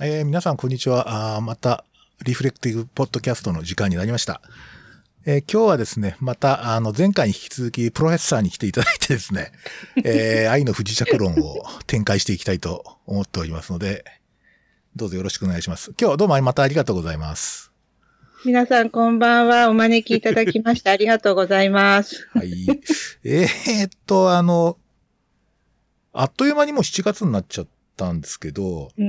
[0.00, 1.36] えー、皆さん、こんにちは。
[1.36, 1.84] あまた、
[2.24, 4.40] リフレクティブポッドキャストの時間になりました。
[5.26, 9.50] えー、今日はですね、また、あの、前回に引き続き、プロフェッサーに来ていただいてですね、
[10.04, 14.04] えー、 愛の不時着論を展開していきたいと思っておりますので、
[14.94, 15.90] どうぞよろしくお願いします。
[16.00, 17.72] 今日はどうもまたありがとうございます。
[18.44, 19.68] 皆さんこんばんは。
[19.68, 22.28] お招きいただきましてありがとうございます。
[22.34, 22.52] はい。
[23.24, 24.78] えー、っと、あの、
[26.12, 27.66] あっという間にもう7月になっちゃっ
[27.98, 29.06] たんですけど、うん、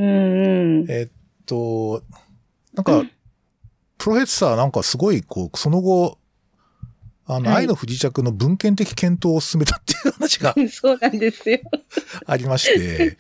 [0.90, 1.12] えー、っ
[1.46, 2.04] と、
[2.74, 3.04] なんか、
[3.98, 6.18] プロフェッサーなんかすごい、こう、その後、
[7.26, 11.60] あの、はい、愛の不時着の文献的検討を進めたっていう話が そうなんですよ。
[12.26, 13.18] ありまして、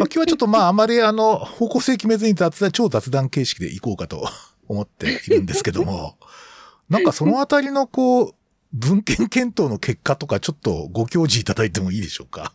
[0.00, 4.28] まあ、今日はちょっとまああまりあの、方向性決めずに雑談、超雑談形式でいこうかと
[4.66, 6.16] 思っているんですけども、
[6.90, 8.34] なんかそのあたりのこう、
[8.72, 12.52] 文献検討の結果とかちょっとご教示いただいてもいいでしょうか？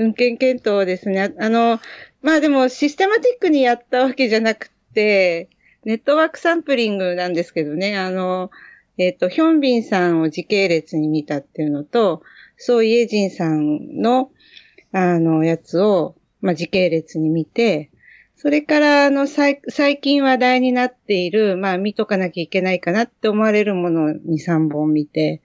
[0.00, 1.34] 文献検討ですね。
[1.38, 1.78] あの、
[2.22, 5.50] まあでもシステマティックにやったわけじゃなくて、
[5.84, 8.50] ネットワークサンプリングなんですけどね、あの、
[8.96, 12.22] えっ、ー、と、ヒョンビンさんを時系列に見たっていうのと、
[12.56, 14.30] ソイエジンさんの、
[14.92, 17.90] あの、やつを、まあ、時系列に見て、
[18.36, 19.60] それから、あの、最
[20.00, 25.42] 近話題になっている、まあ、見とかなきゃいけないかなって思われるものに3本見て、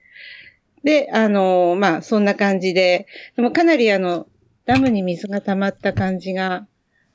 [0.82, 4.26] で、あの、まあ、そんな感じで、でもかなりあの、
[4.66, 6.66] ダムに水が溜まった感じが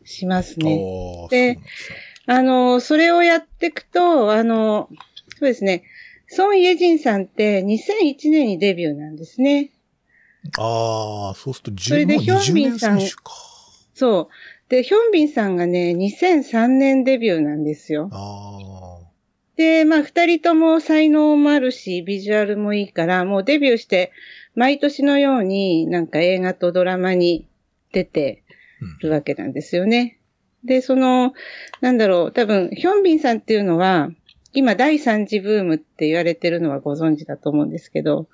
[0.04, 0.84] しますね。
[1.30, 1.60] で、
[2.26, 4.90] あの、それをやっていくと、あの、
[5.38, 5.84] そうですね、
[6.28, 9.72] ソン・イェジンさんって2001年にデビューなんですね。
[10.58, 13.02] ああ、そうすると10それでヒョンビンさん、
[13.94, 14.28] そう。
[14.70, 18.10] で、ヒョンビンさんがね、2003年デビューなんですよ。
[18.14, 19.00] あ
[19.58, 24.12] で、まあ、二人とも才能もあるし、ビジュアルもいいから、もうデビューして、
[24.56, 27.48] 毎年のようになんか映画とドラマに
[27.94, 28.44] 出て
[29.02, 30.20] るわけなんですよね。
[30.64, 31.34] うん、で、その、
[31.82, 34.10] なんだろう、多分、ヒョンビンさんっていうのは、
[34.54, 38.28] 今第三次ブームって言われてるのはご存知だと思うんですけど。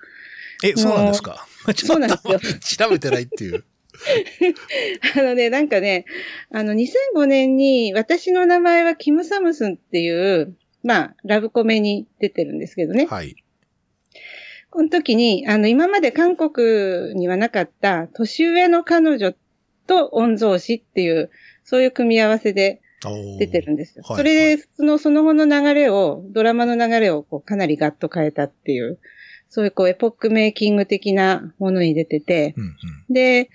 [0.63, 1.45] え、そうなんですか？
[1.75, 2.87] そうなんですよ。
[2.87, 3.63] 調べてないっていう。
[5.17, 6.05] あのね、なんかね、
[6.51, 10.09] あの、2005年に私の名前はキム・サムスンってい
[10.41, 13.05] う、まあ、ラブコメに出てるんですけどね。
[13.07, 13.35] はい。
[14.69, 19.33] この時に、あの、今まで韓国にはなかった年上の彼女
[19.87, 21.29] と御曹司っていう、
[21.63, 22.81] そういう組み合わせで
[23.39, 24.03] 出てるんですよ。
[24.03, 28.99] それで、その、その後の流れを、ドラマの流れをこうかなりガッと変えたっていう、
[29.49, 32.67] そういうこうエポックメイキング的なものに出てて、うんう
[33.11, 33.49] ん、で、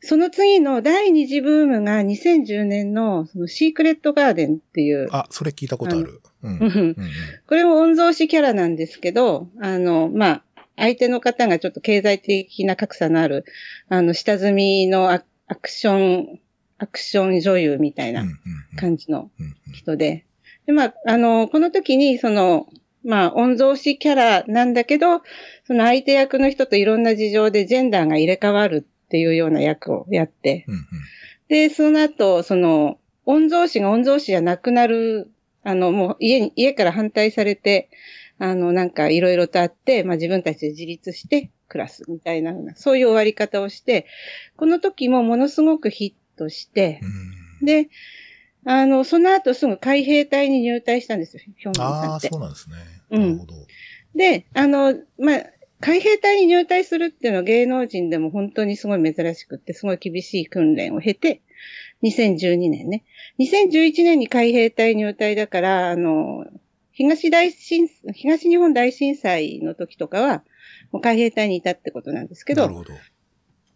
[0.00, 5.08] その次の第二次ブームが2010年のそのシークレットガーデンっていう。
[5.12, 6.20] あ、それ聞いたことある。
[6.42, 6.96] うん、
[7.46, 10.42] これも御曹司キャラなんですけど、あの、まあ、
[10.76, 13.44] 相手の方がちょっと経済的な格差のある、
[13.88, 15.20] あの、下積みのア
[15.54, 16.40] クション
[16.82, 18.24] アクション女優みたいな
[18.76, 19.30] 感じの
[19.72, 20.26] 人で。
[20.66, 22.66] で、まあ、あの、この時に、その、
[23.04, 25.22] まあ、御曹司キャラなんだけど、
[25.64, 30.66] その相手役の人といろんな事情でジェンダーが入れ替わるっていうような役をやって、
[31.48, 35.30] で、その後、その、御曹司が御曹司じゃなくなる、
[35.62, 37.90] あの、もう家に、家から反対されて、
[38.38, 44.06] あの、なんかいろいろとあって、まあ自分たちで自立して暮らすみたいな、そういう終わり方をして、
[44.56, 47.00] この時もものすごくヒッとして、
[47.62, 47.88] で、
[48.64, 52.06] あの、その後すぐ海兵隊に入隊したんですよ、ヒョンさんって。
[52.08, 52.76] ああ、そうなんですね。
[53.10, 53.54] なるほど。
[54.14, 55.46] で、あの、まあ、
[55.80, 61.42] 海兵隊に入隊するっていうのは芸能人でも本当にすごい珍しくって、すごい厳しい訓練を経て、
[62.02, 63.04] 2012年ね。
[63.42, 66.44] 2011年に海兵隊入隊だから、あの、
[66.92, 70.44] 東大震、東日本大震災の時とかは、
[70.92, 72.92] もう海兵隊にいたってことなんですけど、なるほど。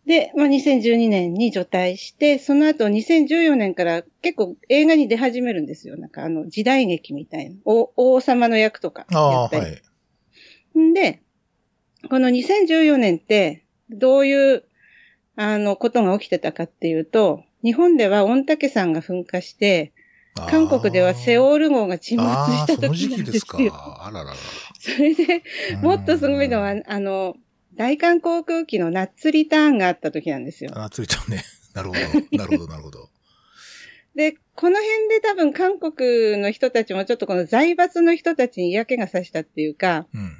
[0.07, 5.97] で、まあ、2012年に除隊して、その後2014年から結構映画に出始めるんですよ。
[5.97, 7.57] なんかあの時代劇みたいな。
[7.65, 9.65] 王王様の役とかやったり。
[9.65, 9.73] は
[10.77, 11.23] い、んで、
[12.09, 14.65] この2014年ってどういう
[15.35, 19.93] あのことが起きてたかっていうと、日本では御嶽山が噴火して、
[20.37, 23.73] 韓国ではセオール号が沈没した時なんですよ。
[23.73, 24.05] か。
[24.05, 24.37] あららら。
[24.79, 25.43] それで、
[25.83, 27.35] もっとすごいのは、あの、
[27.75, 30.71] 大韓航空機のナッツリターンがあった時なんですよ。
[30.77, 31.45] ナッツリターンね。
[31.75, 32.37] なるほど。
[32.39, 33.11] なるほど、なるほど。
[34.15, 40.33] で、この辺で多分韓国の人たちもちょっとこの財閥の人たちに嫌気がさしたっていうか、うんうん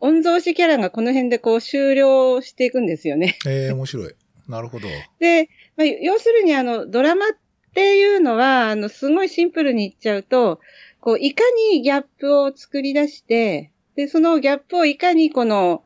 [0.00, 3.38] 御曹司キャラがこの辺でこう終了していくんですよね。
[3.46, 4.14] ええー、面白い。
[4.48, 4.88] なるほど。
[5.18, 7.28] で、まあ、要するにあの、ドラマっ
[7.74, 10.60] ていうのは、あの、すごいシンプルに言っちゃうと、
[11.00, 11.42] こう、いか
[11.72, 15.82] にギャップを作り出して、で、そのギャップをいかにこの、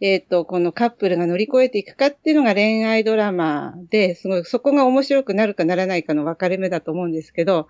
[0.00, 7.68] えっ、と、このカップルが乗り越えていくかっていうのが恋愛ドラマで、すごい、そこが面白くなるかならないかの分かれ目だと思うんですけど、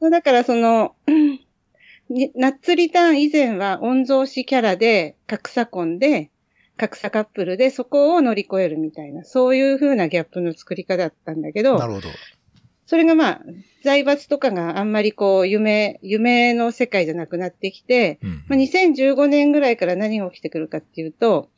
[0.00, 0.10] うんうん。
[0.10, 0.94] だからその、
[2.08, 6.30] にナッツリターン以前は御曹司キャラで、格差婚で、
[6.78, 12.08] 格差カップルで、そこを乗り越えるみたいな、そういう風なギャップの作り方だったんだけど、なるほど。
[12.86, 13.40] それがまあ、
[13.84, 21.50] 財閥とかがあんまりこう、夢、夢の世界じゃなくなってきて、うんまあ、2015年ぐらいから何が起きてくるかっていうと、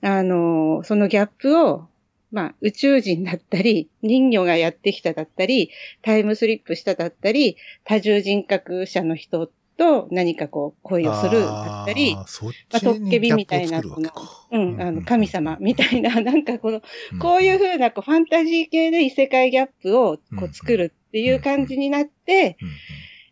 [0.00, 1.88] あの、そのギャップを、
[2.30, 5.70] まあ、宇宙人だったり、人魚がやってきただったり、
[6.02, 12.38] タイムスリップしただったり、多重人格者の人と何かこう、恋をするだったりまあ、ち
[12.84, 16.82] トッケビみたいな、うん、あの、神様みたいな、なんかこの、
[17.12, 17.18] うん。
[17.18, 22.74] こういうふうな、こう、ファンタジー系で異世界ギャップを、こうんう、作るっていう感じになって、うんうん。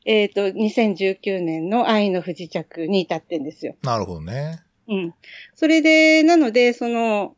[0.07, 3.75] えっ、と、2019年の愛の不時着に至ってんですよ。
[3.83, 4.63] なるほどね。
[4.89, 5.15] うん。
[5.55, 7.37] それで、なので、その、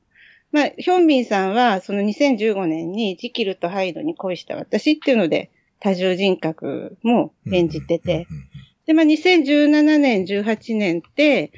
[0.53, 8.50] まあ、ヒョンビンさんは、その2015年にジキルとハイドに恋した私っていうので、多重人格も演じてて、うんうん
[8.87, 11.53] で、まあ、2017年、18年って、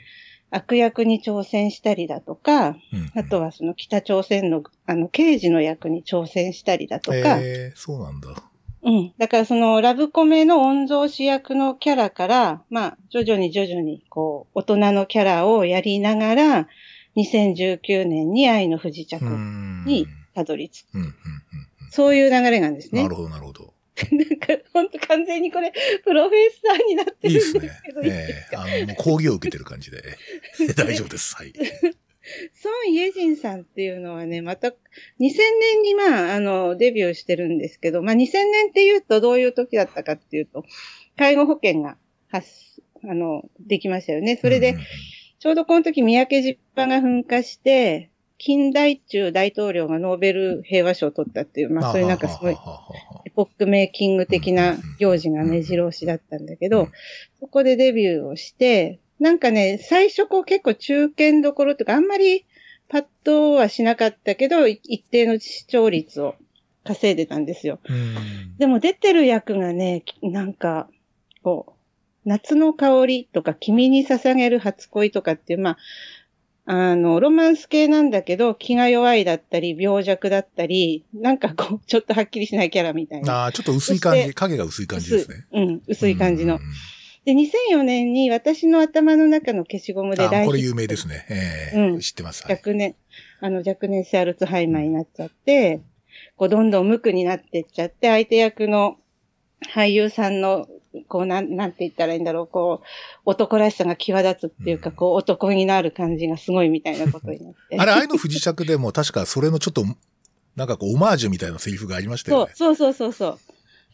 [0.50, 8.28] 悪役に挑戦したりだとか、うんうんあとはその北朝鮮の、あの、刑事の役に挑戦したりだとか、えー、そうなんだ。
[8.82, 9.12] うん。
[9.18, 16.68] だからそのラブコメの御曹司役のキャラから、まあ、徐々に徐々に、こう、大人のキャラをやりながら、
[17.16, 20.94] 2019年に愛の不時着うんにたどり着く。
[20.94, 21.12] うんうんうん
[21.94, 23.02] そういう流れなんですね。
[23.02, 23.71] うんなるほど、なるほど。
[24.10, 25.72] なんか、ほんと完全にこれ、
[26.04, 28.02] プロフェッサーになってるんですけど、。
[28.02, 28.66] いいでえすか？
[28.68, 30.02] えあの、講義を受けてる感じで。
[30.76, 31.36] 大丈夫です。
[31.36, 31.52] はい。
[32.54, 34.74] ソン・イェジンさんっていうのはね、また、2000
[35.18, 40.64] 年にまあ、あの、デビューしてるんですけど、まあ2000年っていうとどういう時だったかっていうと、
[41.16, 41.98] 介護保険が
[42.28, 42.48] 発、
[43.04, 44.38] あの、できましたよね。
[44.40, 44.80] それでうん、
[45.40, 52.56] ちょうどこの時三宅島が噴火して、近代中大統領がノーベル平和賞を取ったっていう、まあそういうなんかすごい
[53.34, 56.88] ポックメイキング的な行事が目白押しだったんだけど、
[57.40, 62.44] そこでデビューをして、なんかね、最初こう結構中堅どころとかあんまり
[62.88, 66.34] パッとはしなかったけど、い一定の視聴率を
[66.84, 67.78] 稼いでたんですよ。
[67.88, 70.88] うんでも出てる役がね、なんか、
[71.42, 71.74] こ
[72.24, 75.76] う、夏の香りとか、君に捧げる初恋とかっていう、まあ、
[76.64, 83.34] あの、ロマンス系なんだけど、気が弱いだったり、病弱だったり、なんかこう、 ちょっとはっきりしないキャラみたいな。
[83.42, 85.46] ああ、ちょっと薄い感じ、影が薄い感じですね。
[85.52, 86.60] うん、薄い感じのうん。
[87.24, 91.26] で、2004年に私の頭の中の消しゴムであ大これ有名ですね。
[91.28, 92.44] ええうん知ってます。
[92.44, 92.94] はい若年、
[93.40, 95.80] あの、若年性アルツハイマーになっちゃって、
[96.36, 98.96] こう、どんどん無垢になってっちゃって、相手役の
[99.72, 100.66] 俳優さんの、
[101.08, 102.86] こう、なん、なんて言ったらいいんだろう、こう、
[103.24, 107.78] 男らしさが際立つっていうか、うんこう、男になる感じがすごいみたいなことになって。
[107.78, 109.84] あれ、愛の不時着でも確かそれのちょっと、
[110.56, 113.38] なんかこう、オマージュみたいなセリフがありましたよね。、そうそうそうそう。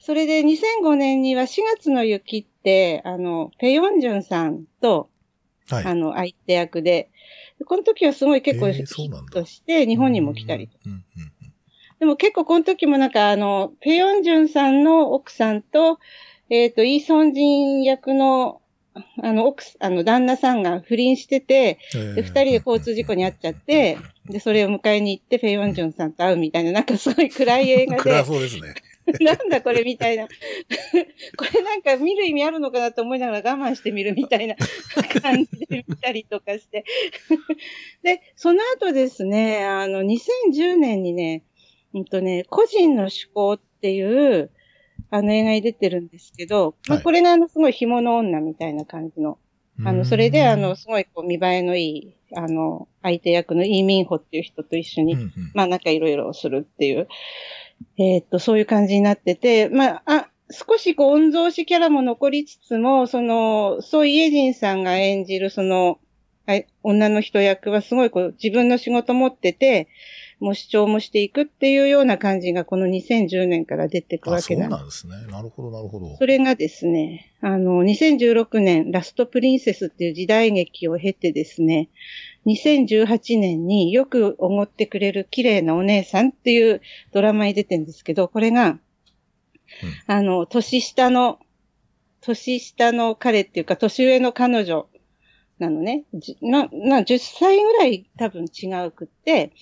[0.01, 5.11] それで2005年には4月の雪って、あの、ペヨンジュンさんと、
[5.69, 5.85] はい。
[5.85, 7.11] あの、相手役で、
[7.59, 10.71] でこの時はすごい結構えーヒそうなんだットして、日本にも来たり。
[10.87, 10.93] うん。
[10.93, 11.33] うんうん
[11.99, 15.99] でも結構この時もなんかあの、ペヨンジュンさんの奥さんと、
[16.51, 18.61] えっ、と、イーソンジン役の、
[19.23, 28.75] あの、奥す、あの、旦那さんが不倫してて、うんで、二人で交通事故に遭っちゃって、で、それを迎えに行って、ペヨンジュンさんと会うみたいな、なんかすごい暗い映画暗で、 そうですね。
[29.21, 30.27] なんだこれみたいな。
[31.37, 34.55] これなんか見る意味あるのかなと思いながら我慢してみるみたいな
[35.23, 36.85] 感じで見たりとかして。
[38.03, 41.43] で、その後ですね、あの、2010年にね、
[41.95, 44.51] うんとね、個人の思考っていう、
[45.11, 47.05] あの映画に出てるんですけど、まあ、はい。
[47.05, 49.39] これがあの、すごい紐の女みたいな感じの、
[49.85, 55.33] あの、それであの、すごいこう見栄えのいい、あの、相手役のイーミンホっていう人と一緒にうんうん。
[55.55, 57.09] まあなんかいろいろするっていう、
[57.97, 65.99] えーっと、そういう感じになってて、まあ、あ、少しこう、御曹司キャラも残りつつも、その、ソイ・イェジンさんが演じるその、
[66.47, 69.89] はい女の人役はすごいこう、自分の仕事持ってて、
[70.41, 75.07] もう主張もしていくっていうような感じがこの2010年から出てくわけなんです。
[75.07, 75.33] なんですね。
[75.33, 76.17] なるほど、なるほど。
[76.17, 81.89] それがですね、あの、2016年、ラストプリンセスっていう時代劇を経てですね、
[82.47, 86.81] 2018年によくおごってくれる綺麗なお姉さんっていう
[87.13, 88.79] ドラマに出てるんですけど、これが、
[90.07, 91.41] あの、年下の、
[92.21, 94.89] 年下の彼っていうか、年上の彼女
[95.59, 96.05] なのね。
[96.41, 99.53] な、な、10歳ぐらい多分違うくって、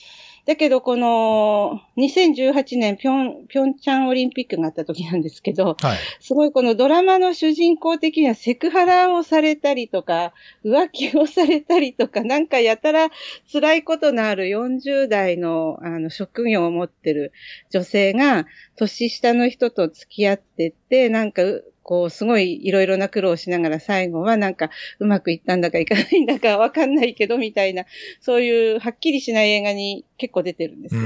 [0.46, 10.32] だけど、この、2018年ピョン、ピョンチャンオリンピックがあった時なんですけど、はい、すごいこのドラマの主人公的にはセクハラをされたりとか、
[10.64, 13.10] 浮気をされたりとか、なんかやたら
[13.52, 17.32] 辛いことのある40代の、あの、職業を持ってる
[17.70, 21.42] 女性が、年下の人と付き合ってって、なんか、
[21.86, 27.84] こう、すごいいろいろな苦労をしながら最後はなんかうまくいったんだかいかないんだかわかんないけどみたいな、
[28.20, 31.00] そういうはっきりしない映画に結構出てるんですよ。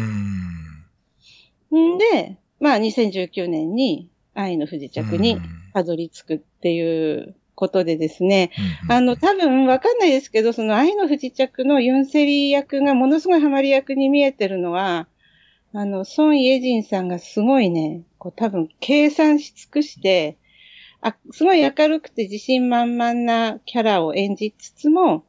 [1.96, 1.98] ん。
[1.98, 5.38] で、まあ2019年に愛の不時着に
[5.74, 8.50] たどり着くっていうことでですね、
[8.88, 15.08] あの、多分わかんないですけど、その愛の不時着のユンセリ役がものすごいハマり役に見えてるのは、
[15.74, 20.38] あの、ソン・イェジンさんがすごいね、こう多分計算し尽くして、
[21.02, 25.24] あ、すごい明るくて自信満々なキャラを演じつつも、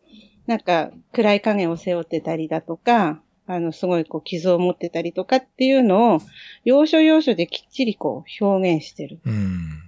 [0.48, 6.22] なんか暗い影を背負ってたりだとか、あの、すごいこう傷を持ってたりとかっていうのを、
[6.64, 9.20] 要所要所できっちりこう表現してる。
[9.26, 9.84] うん、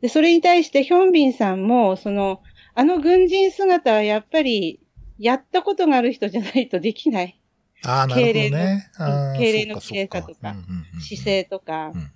[0.00, 2.40] で、それに対してヒョンビンさんも、その、
[2.74, 4.80] あの軍人姿はやっぱり、
[5.18, 7.40] やったことがある人じゃないとできない。
[7.84, 8.90] ああ、なるほどね。
[9.38, 10.54] 敬礼の綺麗さとか、
[11.00, 12.10] 姿勢とか、うんうん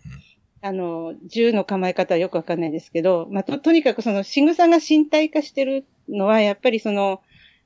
[0.62, 7.22] あの、銃の構え方はよくわかんないですけど、まあ、と、とにかくその仕草が身体化してるのは、やっぱりその、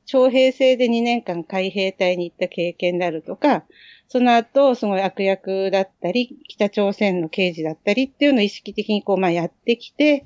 [0.07, 3.65] 徴兵制で2年間海兵隊に行った経験であるとか、
[4.09, 10.25] その後、すごい悪役だったり、北朝鮮の刑事だったりっていうのを意識的にこう、まあ、やってきて、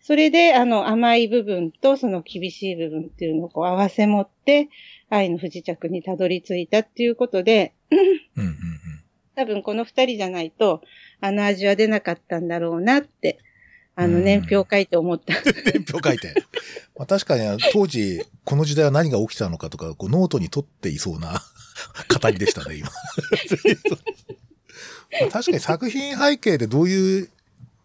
[0.00, 4.68] それで、あの、甘い部分とその厳しい部分っていうのをこう合わせ持って、
[5.08, 7.72] 愛の不時着にたどり着いたっていうことで、
[9.36, 10.82] 多分この二人じゃないと、
[11.22, 13.38] あの味は出なかったんだろうなって、
[13.94, 15.34] あの、年表書いて思った。
[15.72, 16.34] 年表書いて。
[16.96, 21.40] まあ、確かに、当時、この時代は何が起きたのかとか、こうノートに取っていそうな
[22.20, 22.88] 語りでしたね、今。
[25.20, 27.30] まあ、確かに作品背景でどういう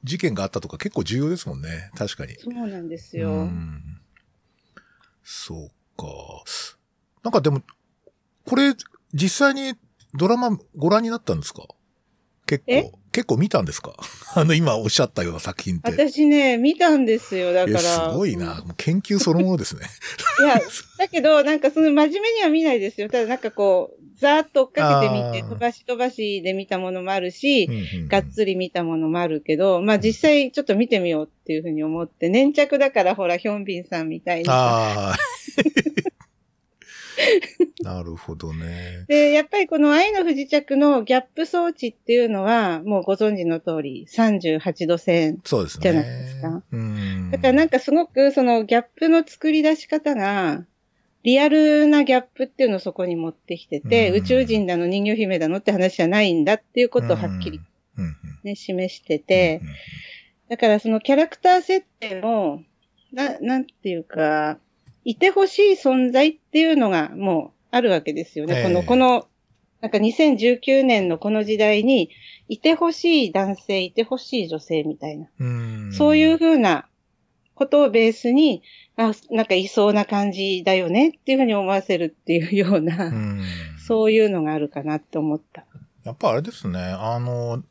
[0.04, 1.92] 事件があったとか結構重要ですもんね。
[1.96, 2.36] 確かに。
[2.40, 3.44] そうなんですよ。
[3.44, 3.50] う
[5.24, 6.08] そうか。
[7.24, 7.62] なんかでも、
[8.46, 8.74] これ、
[9.14, 9.76] 実際に
[10.14, 11.68] ドラマご覧になったんですか？
[12.46, 12.98] 結構。
[13.18, 13.96] 結構見たんですか？
[14.36, 15.90] あの、今おっしゃったような作品って。
[15.90, 17.52] 私ね、見たんですよ。
[17.52, 17.80] だから。
[17.80, 18.64] すごいな。
[18.78, 19.82] 研究そのものですね。
[20.40, 20.62] いや、
[21.00, 23.10] だけど、なんかその真面目には見ないですよ。
[23.10, 34.54] ただなんかこう、ざーっと追っかけてみて、飛ばし飛ばしで見たものもあるし、うんうんうん、がっつり見たものもあるけど、まあ実際ちょっと見てみようっていうふうに思って、粘着だからほら、ヒョンビンさんみたいな。
[34.54, 35.18] ああ。
[37.82, 39.06] なるほどね。
[39.08, 46.64] で、やっぱりこの愛の不時着のギャップ装置っていうのは、もうご存知の通り38度線じゃないですか。
[46.72, 50.66] うすだからなんかすごくそのギャップの作り出し方が、
[51.24, 57.60] リアルなギャップっていうのをそこに持ってきてて、宇宙人だの人魚姫だのって話じゃないんだっていうことをはっきり、
[58.44, 59.62] ね、示してて、
[60.50, 62.64] だからそのキャラクター設定も、
[63.12, 64.60] な、なんていうか、
[65.08, 68.62] いてほしい存在っていうのがもうあるわけですよね。
[68.62, 69.26] この、この、
[69.80, 72.10] なんか2019年のこの時代に、
[72.50, 75.28] いてほしい男性、いてほしい女性みたいな。
[75.40, 76.90] うそういうふうな
[77.56, 78.64] ことをベースに、
[78.98, 83.14] あ、なんかいそうな感じだよねっていうふうに思わせるっていうような、う
[83.80, 85.64] そういうのがあるかなって思った。
[86.04, 87.64] やっぱあれですね、あの、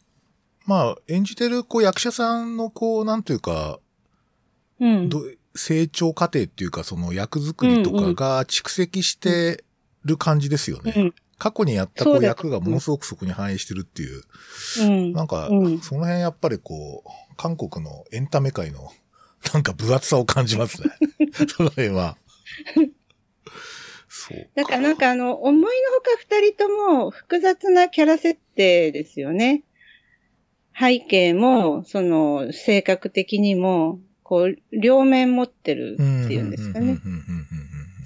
[0.65, 3.79] まあ、演じてるこう役者さんのこう、なんていうか、
[4.81, 5.11] うん、
[5.57, 9.65] 成長過程っていうか、その役作りとかが蓄積して
[10.05, 10.95] る感じですよね。
[10.97, 14.23] うん、過去にやったこう役がものすごくそこに反映してるっていう。
[14.81, 15.49] うん、なんか、
[15.83, 18.91] その辺やっぱりこう、韓国のエンタメ界の
[19.53, 20.91] なんか分厚さを感じますね。
[21.57, 22.17] その辺は。
[24.09, 24.49] そう。
[24.55, 29.63] だからなんかあの、思いのほか二人とも複雑なキャラ設定ですよね。
[30.79, 36.03] 背景も、その、性格的にも、こう、両面持ってるって
[36.35, 36.99] いうんですかね。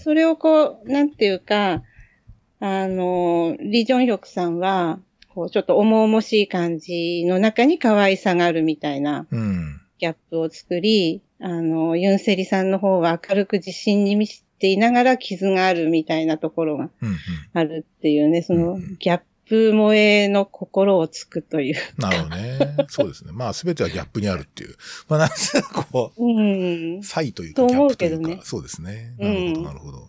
[0.04, 1.82] それをこう、なんていうか、
[2.60, 5.00] あの、リ・ジョンヒョクさんは、
[5.34, 9.28] こう、ちょっと重々しい感じの中に可愛さがあるみたいな、
[9.98, 16.90] ギャップを作り、あの、ユンセリさんの方は明るく自信に満ちていながら傷があるみたいなところが
[17.54, 19.20] あるっていうね、そのギャッ
[19.50, 21.74] プ萌えの心をつくという。
[21.98, 22.76] なるほどね。
[22.88, 23.32] そうですね。
[23.32, 24.76] まあ、すべてはギャップにあるっていう。
[25.08, 26.40] まあ、なんかこう、う
[26.98, 29.16] ん、差異というか、ギャップというか、ね、そうですね。
[29.18, 30.08] なるほど、なるほど。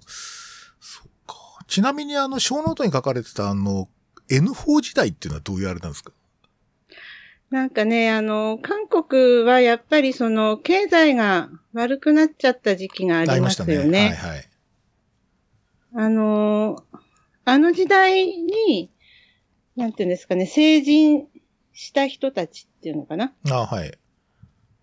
[0.79, 1.35] そうか。
[1.67, 3.89] ちなみに、あの、小ノートに書かれてた、あの、
[4.29, 6.11] N4 時代っていうのはどういうあれなんですか？
[7.49, 13.87] なんかね、あの、韓国はやっぱりその、経済が悪くなっちゃった時期がありますよね。
[13.87, 14.49] ねはいはい。
[15.95, 16.97] あのー
[17.43, 18.91] あの時代に、
[19.75, 21.27] なんていうんですかね、成人
[21.73, 23.33] した人たちっていうのかな。
[23.49, 23.97] あはい。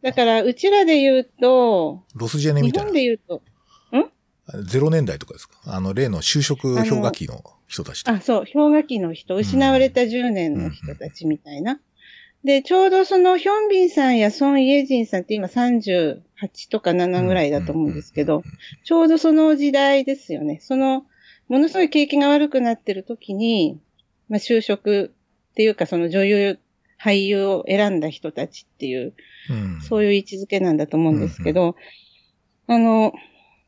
[0.02, 2.92] だから、うちらで言うと、ロスジェネみ日本たいな。
[2.92, 3.42] で言うと、
[4.64, 5.58] ゼロ年代とかですか？
[5.66, 8.02] あの、例の就職氷河期の人たち。
[8.06, 11.80] あ、そう、氷河期の人、失われた10年の人たちみたいな。
[12.44, 16.20] で、ちょうどそのヒョンビンさんやソン・イェジンさんって今38
[16.70, 18.42] とか7ぐらいだと思うんですけど、
[18.84, 20.60] ちょうどその時代ですよね。
[20.62, 21.04] その、
[21.48, 23.80] ものすごい景気が悪くなってる時に、
[24.28, 25.12] まあ就職
[25.50, 26.58] っていうかその女優、
[27.02, 29.14] 俳優を選んだ人たちっていう、
[29.50, 29.80] うん。
[29.80, 31.76] そういう位置づけなんだと思うんですけど、
[32.66, 33.12] あの、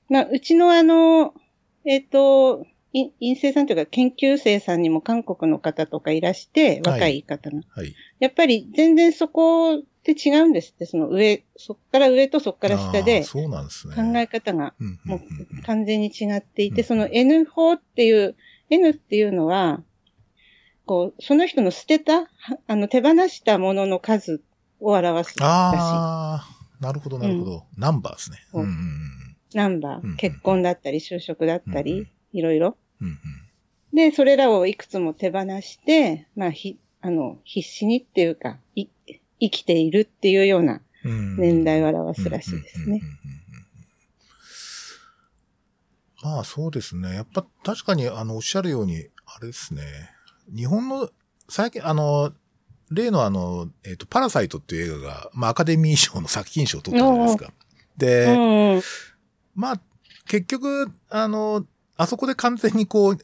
[0.09, 1.35] まあ、うちのあの、
[1.85, 7.61] えっ、と、い院生さんというか研究生さんにも韓国の方とかいらして、はい若い方が。
[7.71, 7.95] はい。
[8.19, 13.95] やっぱり全然そこって違うんですって、その上、そっから上とそっから下あでーそうなんですね。
[13.95, 18.35] 考え方がうんうんもうんうんう完全に違っていて、うんその N 法っていう、
[18.71, 19.83] N っていうのは、
[20.91, 22.27] こう、その人の捨てた、は
[22.67, 24.43] あの、手放したものの数
[24.81, 25.37] を表す。
[25.41, 27.65] ああ、なるほど、なるほど。
[27.79, 28.39] ナンバーですね。
[28.51, 32.77] そううんうんナンバー、うん結婚だったり、就職だったり、うんいろいろ。
[33.01, 33.17] うんうん
[33.95, 38.87] で、それらをいくつも手放して、まあ、ひ、あの、必死にっていうか、い、
[39.39, 42.85] 生きているっていうようなうん年代を表すらしいですね。
[42.85, 43.07] うんうんうんうんう
[46.27, 47.15] んまあそうですね。
[47.15, 49.83] やっぱ確かにあのおっしゃるように、あれですね。
[50.55, 51.09] 日本の、
[51.49, 52.33] 最近あの、
[52.91, 57.53] 例のあの、えっ、と、パラサイトっていう映画が、まあアカデミー賞の作品賞を取ったじゃないですか。
[57.97, 58.83] で。
[59.55, 59.81] まあ
[60.27, 61.67] 結局、あの、
[61.97, 63.19] あそこで完全にこう、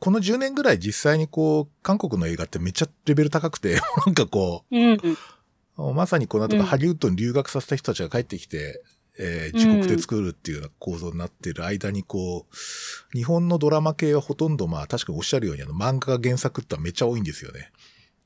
[0.00, 5.94] この10年ぐらい実際にこう、韓国の映画ってめっちゃレベル高くて、 なんかこう、うん。
[5.94, 8.82] まさにこの後うんハリウッドに留学させた人たちが帰ってきて、
[9.18, 17.70] えー自国で作るっていうような構造になっている間にこう、日本のドラマ系はほとんどまあ確かにおっしゃるようにあの漫画が原作ってめっちゃ多いんですよね。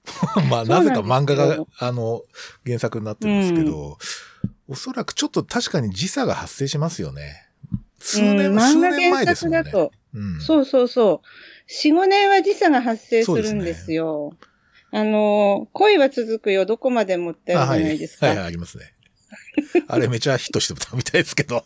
[0.51, 2.23] まあなぜか漫画があの
[2.67, 3.99] 原作になってるんですけど、
[4.69, 7.49] おそらくちょっと確かに時差が発生しますよね。
[7.99, 9.37] 数年、うん数漫画原。
[9.37, 10.41] 作だと、うん。
[10.41, 11.71] そうそうそう。
[11.71, 14.35] 4、5年は時差が発生するんですよ。
[14.91, 18.27] あの、恋は続くよ、どこまでもってあるじゃないですか。
[18.27, 18.93] はい、はい、ありますね。
[19.89, 21.65] あれめちゃヒットしてたみたいですけど。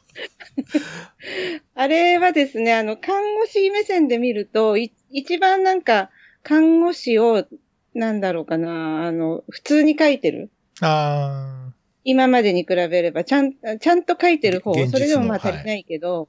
[1.74, 6.10] あれはですね、あの、看護師目線で見ると、い一番なんか、
[6.42, 7.46] 看護師を、
[7.94, 10.50] なんだろうかな、あの、普通に書いてる。
[10.80, 11.72] あ
[12.04, 16.28] 今までに比べれば、ちゃん、ちゃんと書いてる方それでもまあ足りないけど、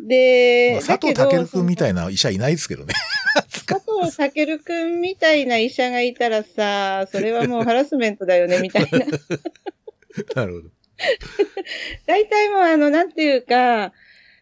[0.00, 2.94] で、ーまあ、佐藤健君みたいな医者いないですけどね。
[3.66, 9.06] 佐藤健くんみたいな医者がいたらさ、それはもうハラスメントだよね、みたいな。
[10.34, 10.70] なるほど。
[12.06, 13.92] 大体もうあの、なんていうか、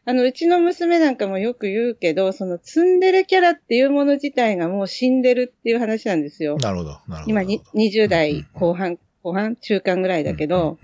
[0.05, 6.57] あの、うちの娘なんかもよく言うけど、そのツンデレキャラっていうもの自体がもう死んでるっていう話なんですよ。
[6.57, 6.91] なるほど。
[6.91, 7.25] なるほど。
[7.27, 10.79] 今に20代後半、後半、中間ぐらいだけど、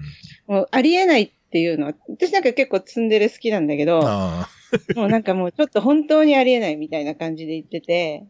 [0.47, 4.49] もうありえないっていうのは、私なんか結構ツンデレ好きなんだけうんうん、ど、あ
[4.95, 8.27] もうなんかもうちょっと本当にありえないみたいな感じで言ってて、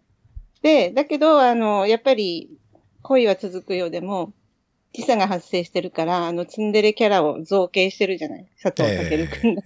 [0.62, 2.50] で、だけど、あの、やっぱり
[3.02, 4.32] 恋は続くようでも、
[4.94, 8.46] 時差が発生してるから、あのツンデレキャラを造形してるじゃない？
[8.62, 9.62] 佐あ藤健くんが。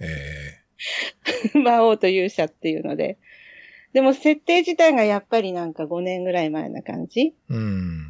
[1.53, 3.17] え 魔王と勇者っていうので。
[3.93, 7.21] でも設定自体がやっぱりなんか5年ぐらい前な感じ？
[7.21, 8.05] えうん。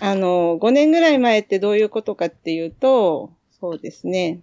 [0.00, 4.40] あの、5年ぐらい前ってどういうことかっていうと、そうですね。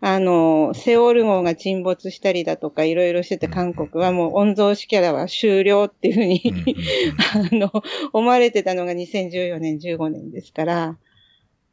[0.00, 6.76] あの、セオール号が沈没したりだとかいろいろしてて韓国はもう御曹司キャラは終了っていうふうに、
[7.52, 7.72] あの、
[8.12, 10.96] 思われてたのが2014年、15年ですから、っ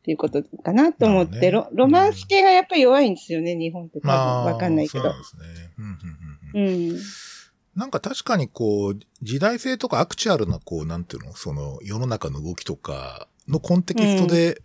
[0.06, 4.18] ていうことかなと思って、ねロロマンス系がやっぱり弱いんですよね、日本って多分
[4.54, 5.22] わかんないけどそうなん。
[5.22, 5.44] ですね。
[5.78, 5.92] うんうん
[6.56, 7.00] うんうんうん。
[7.76, 14.62] なんか確かにこう、時代性とかアクチュアルなこう、なんていうの、その世の中の動きとかのコンテキストで、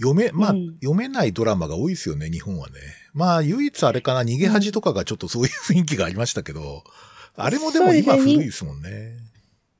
[0.00, 2.74] 読め、まあ、うん読めないドラマが多いですよね、日本はね。
[3.14, 6.84] まあ、唯一あれかな、逃げ恥とかがちょっとそういう雰囲気がありましたけど、
[7.36, 9.16] あれもでも今古いですもんね。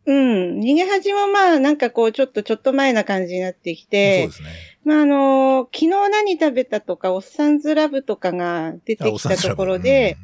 [0.07, 0.61] うん。
[0.61, 4.49] 逃げ恥もまあ、なんかこう、ちょっとちょっと前な感じになってきそうてで、すね。
[4.85, 10.17] まああの、昨日何食べたとか、おっさんずラブとかが出てきたところで、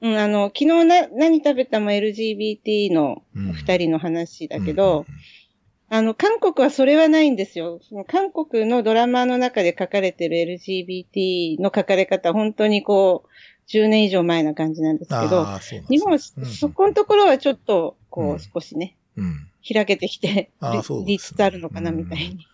[0.00, 5.06] うん、あの、昨日な何食べたも LGBT のうん二人の話うん、だけど、
[5.90, 7.80] あの、韓国はそれはないんですよ。
[7.88, 13.28] その韓国のドラマの中で書かれてる LGBT の書かれ方、本当にこう、
[13.70, 15.46] 10年以上前な感じなんですけど、
[15.88, 19.48] 日本そこのところはちょっと、こう、うん少しね、うん。
[19.66, 22.46] 開けてきて、あーそうですねりつつあるのかな、みたいに。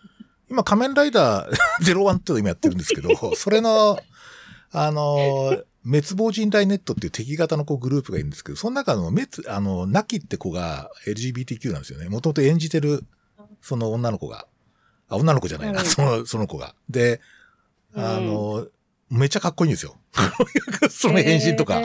[0.49, 3.99] 今、仮面ライダー01っていうのを今やってるんですけど、 それの、
[4.71, 12.07] あの、滅亡人類ネットっていう敵型のこうグループがいるんですけど、その中の滅、あの、ナキって子が LGBTQ なんですよね。
[12.07, 13.03] もともと演じてる、
[13.61, 14.47] その女の子が。
[15.09, 16.75] あ、女の子じゃないな、うんその、その子が。
[16.89, 17.21] で、
[17.95, 18.67] あの、
[19.09, 19.97] めっちゃかっこいいんですよ。
[20.89, 21.81] その変身とか。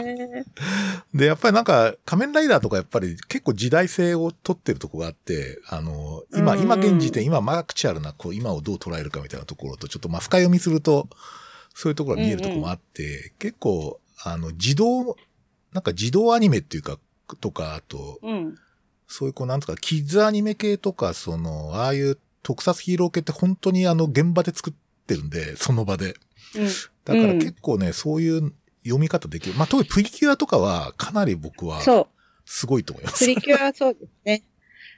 [1.13, 11.09] で、やっぱりなんか、仮面ライダーとかやっぱり結構時代性を取ってるとこがあって、あの、今、うんうん今現時点、今マークチャルな、こう、今をどう捉えるかみたいなところと、ちょっとまあ深読みすると、
[11.75, 15.17] そういうところが見えるところもあって、結構、あの、自動、
[15.73, 16.99] なんか自動アニメっていうか、
[17.41, 18.59] とか、あと、うん。
[19.09, 24.75] そういうこう、なんとか、キッズアニメ系とか、その、ああいう特撮ヒーロー系って本当にあの、現場で作っ
[25.07, 26.15] てるんで、その場で。
[26.55, 26.67] うん。
[27.05, 29.57] だから結構ね、そういう読み方できる。
[29.57, 32.07] まあ、特にプリキュアとかは、かなり僕は、そう。
[32.45, 33.25] すごいと思います。
[33.25, 34.45] プリキュアはそうですね。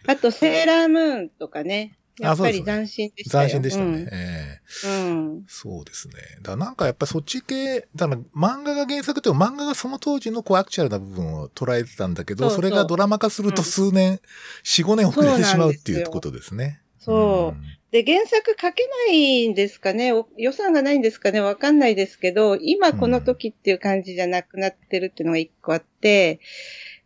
[0.06, 1.98] あと、セーラームーンとかね。
[2.20, 3.48] やあっぱり斬新でしたよ。
[3.48, 4.08] 斬新でしたね。
[4.12, 4.90] ええうん。
[4.90, 5.44] うん。
[5.48, 6.14] そうですね。
[6.42, 14.20] だなんかやっぱりそっち系、だから漫画が原作って漫画がその当時のこうアクチュアルな部分を捉えてたんだけど、それがドラマ化するとうん数年、
[14.64, 16.80] 4、5年遅れてしまうっていうことですね。
[16.98, 17.62] そう。
[17.90, 20.12] で、原作書けないんですかね？
[20.12, 21.40] お予算がないんですかね？
[21.40, 26.40] わかんないですけど、今この時っていう感じじゃなくなってるっていうのが一個あって、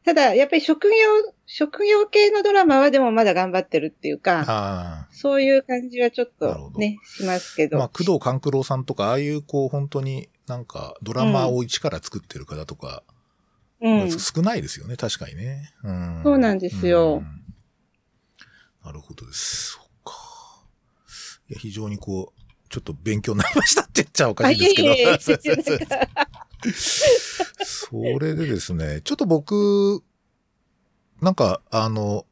[0.05, 0.95] ただ、やっぱり職業、
[1.55, 7.69] 職業系のドラマはでもまだ頑張ってるっていうか、あそういう感じはちょっとね、しますけあ。
[7.69, 7.77] ど。
[7.77, 13.03] まあ、工藤官九郎さんとか、ああいうこう本当になんかドラマを一から作ってる方とか、
[13.83, 14.11] うん。
[14.11, 15.75] 少ないですよね、確かにね。
[15.85, 17.43] うん、そうなんですようん
[18.83, 19.73] なるほどです。
[19.73, 20.15] そっか。
[21.51, 24.89] いや、非常にこう、ちょっと勉強になりましたって言っちゃおかあ、しいですけど。
[24.89, 25.19] いえいえ
[27.65, 30.03] それでですね、ちょっと僕、
[31.23, 32.27] なんか、あの、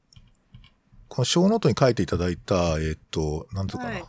[1.09, 3.91] この小ノートに書いていただいた、えっ、と、なんとかな。
[3.91, 4.05] はい。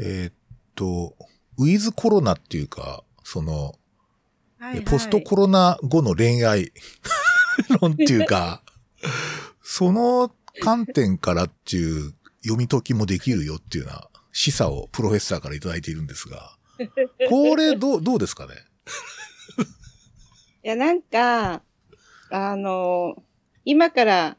[0.00, 0.34] えっ、
[0.74, 1.14] と、
[1.58, 3.74] ウィズコロナっていうか、その、
[4.58, 4.82] はいはい。
[4.82, 6.72] ポストコロナ後の恋愛。
[7.80, 8.62] 論っていうか、
[9.62, 16.56] その観点からっていう読み解きもできるよっていうような示唆をプロフェッサーからいただいているんですが、
[17.28, 18.54] これどう、どうですかね？
[20.64, 21.62] いや、なんか、
[22.30, 23.22] あの、
[23.64, 24.36] 今から、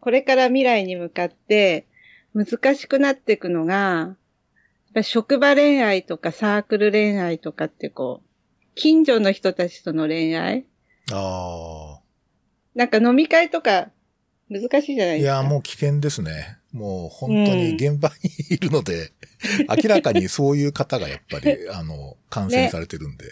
[0.00, 1.86] これから未来に向かって
[2.34, 4.16] 難しくなっていくのが、
[5.02, 8.28] 職場恋愛とかサークル恋愛とかってこう、
[8.74, 10.66] 近所の人たちとの恋愛
[11.12, 12.00] あ
[12.74, 13.90] なんか飲み会とか
[14.48, 15.14] 難しいじゃなあ。
[15.14, 15.40] いですか。
[15.40, 16.58] いや、もう危険ですね。
[16.72, 19.12] もう本当に現場にいるので、
[19.68, 23.26] 明らかにそういう方がやっぱり、 あの、感染されてるんで、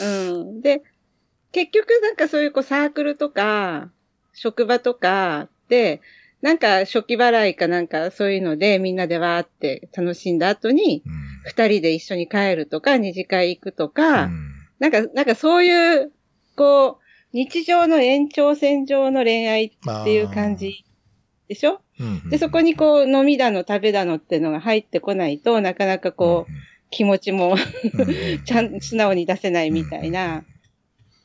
[0.00, 0.60] うん。
[0.60, 0.82] で、
[1.52, 3.90] 結局なんかそういうこうサークルとか、
[4.38, 6.00] 職場とかで、
[6.40, 11.28] なんか初期払いかなんかそういうのでみんなでわーって楽しんだ後に、うん。
[11.44, 14.52] 二人で一緒に帰るとか、二次会行くとか、うん。
[14.78, 16.12] なんか、なんかそういう、
[16.56, 20.84] こう、日常の延長線上の恋愛っていう感じ
[21.48, 21.80] でしょ？
[22.00, 26.52] うんで、そこにこう、飲みだの食べだのっていうのが入ってこないとなかなかこう、
[26.90, 27.56] 気持ちも
[28.44, 30.44] ちゃん、素直に出せないみたいな。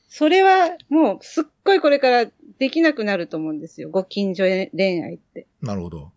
[0.09, 2.25] それはもうすっごいこれから
[2.63, 3.89] できなくなると思うんですよ。
[3.89, 5.47] ご近所恋愛って。
[5.61, 6.13] なるほど。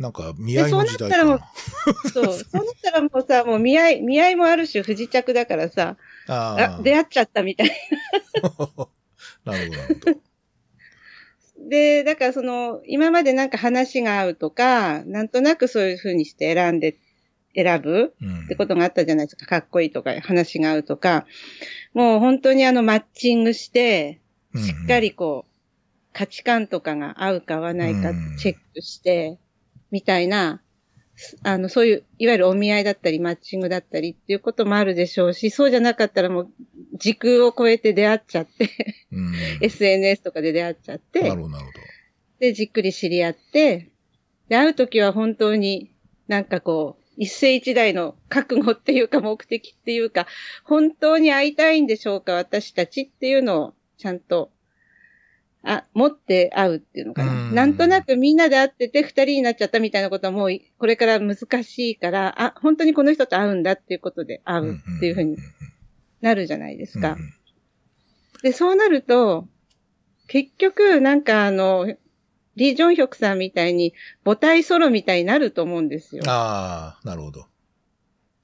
[0.00, 2.10] なんか、見合いの時代かでそうなったらもうな。
[2.10, 2.24] そう。
[2.34, 7.70] そうなったらもうさ、もう見合い、見合いもある種不時着だからさ、ああ、出会っちゃったみたい。
[8.42, 8.88] あ。
[9.48, 10.20] なるほど、なるほど。
[11.70, 16.96] で、だからその、今までなんか話が合うとか、なんとなくそういう風にして選んで、
[17.54, 19.46] 選ぶうんってことがあったじゃないですか。
[19.46, 21.24] かっこいいとか、話が合うとか。
[21.94, 24.20] もう本当にあのマッチングして、
[24.58, 25.56] しっかりこう、
[26.12, 28.36] 価値観とかが合うか合わないかうん。
[28.38, 29.38] チェックして、
[29.90, 30.62] みたいな、
[31.16, 36.50] すあの、そういう、いわゆるお見合いだったり、マッチングだったりっていうこともあるでしょうし、そうじゃなかったらもう、
[36.94, 38.70] 時空を超えて出会っちゃって、
[39.12, 41.78] うん、 SNS とかで出会っちゃって、なるほど、なるほど。
[42.38, 43.90] で、じっくり知り合って、
[44.48, 45.90] で、会うときは本当に
[46.28, 50.26] なんかこう、一世一代の覚悟っていうか目的っていうか、
[50.64, 54.50] 本当に会いたいんでしょうか、私たちっていうのをちゃんと、
[55.62, 57.32] あ、持って会うっていうのかうな。
[57.32, 65.36] んなんとなくみんなで会ってて二人になっちゃったみたいなことはもうこれから難しいから、あ、本当にこの人と会うんだっていうことで会うっていうふうに
[66.20, 67.16] なるじゃないですか。
[68.42, 69.48] で、そうなると、
[70.28, 71.96] 結局、なんかあの、
[72.56, 73.92] リー・ジョンヒョクさんみたいに
[74.24, 76.22] 母体ソロみたいになると思うんですよ。
[76.26, 77.40] ああ、なるほど。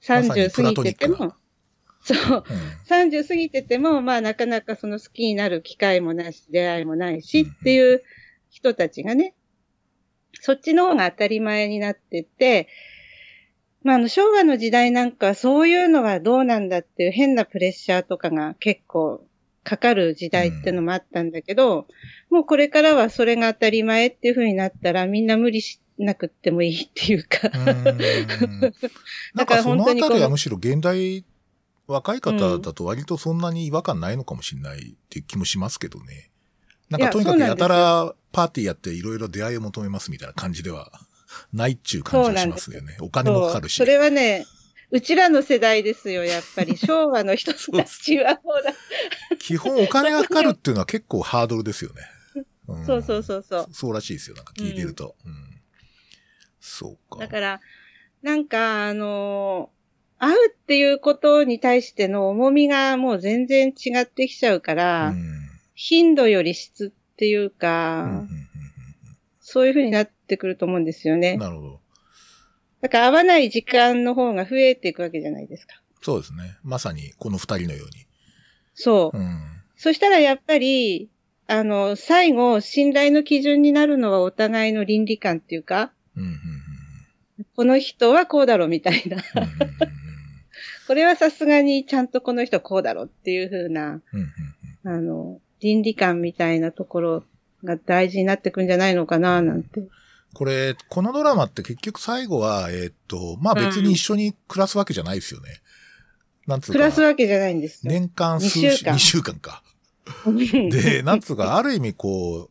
[0.07, 1.33] まさに30過ぎてても。
[2.03, 2.43] そう。
[2.49, 3.09] うん。
[3.09, 8.03] 30過ぎてても、まあなかなかその好きになる機会もないし、出会いもないしっていう
[8.49, 9.35] 人たちがね、
[10.39, 12.67] そっちの方が当たり前になってて、
[13.83, 19.25] まあ、あの、昭和の時代なんかそういうのはどうなんだっていう変なプレッシャーとかが結構
[19.63, 21.87] かかる時代ってのもあったんだけど、
[22.29, 27.49] うん、もうこれからはそれが当たり前っていう風になったらみんな無理しなくってもいいっていうか。
[29.35, 31.23] だからそのあたりはむしろ現代
[31.87, 36.31] 若い方だと割とそんなに違和感ないのかもしれないっていう気もしますけどね。
[36.89, 40.91] なんかとにかくやたらパーティーやっていろいろ出会いを求めますみたいな感じでは
[41.51, 42.97] ないっちゅう感じがしますよね。
[43.01, 43.75] お金もかかるし。
[43.75, 44.45] それはね、
[44.91, 46.77] うちらの世代ですよ、やっぱり。
[46.77, 48.73] 昭和の人たちはほら。
[49.39, 52.01] 基本お金がかかるっていうのは結構ハードルですよね。
[52.67, 53.67] うん、そうそうそうそう。
[53.71, 55.15] そうらしいですよ、なんか聞いてると。
[55.25, 55.61] うん、うん、
[56.59, 57.19] そうか。
[57.19, 57.61] だから、
[58.21, 59.82] なんか、あのー、
[60.23, 65.15] 会うっていうことに対しての重みがもう全然違ってきちゃうから、うん、
[65.75, 68.27] 頻度より質っていうか、うんうんうんうん、
[69.41, 71.35] そういうふうになってくると思うんですよね。
[71.35, 71.79] なるほど。
[72.79, 75.81] だから会わない時間の方が増えていくわけじゃないですか。
[76.01, 76.57] そうですね。
[76.63, 78.05] まさにこの二人のように。
[78.75, 79.17] そう。
[79.17, 79.39] うん、
[79.75, 81.09] そしたらやっぱり、
[81.47, 86.37] あの、最後、信頼の基準になるのはお互いの倫理観っていうか、うんうんうん、
[87.55, 89.17] この人はこうだろうみたいな。
[89.17, 90.02] うんうんうん、
[90.87, 94.01] これはさすがにちゃんとこの人はこうだろうっていうふうな、
[94.85, 97.23] あの、倫理観みたいなところ
[97.63, 99.87] が大事になってくんじゃないのかな、なんて。
[100.33, 105.61] これ、このドラマって結局最後は、えー、っと、まあ別に一緒に暮らすわけじゃないですよね。
[106.47, 106.73] うん、なんつうか。
[106.73, 108.95] 暮らすわけじゃないんです年間数週間。
[108.95, 109.63] 2週間か。
[110.71, 112.49] で、なんつうか、ある意味こ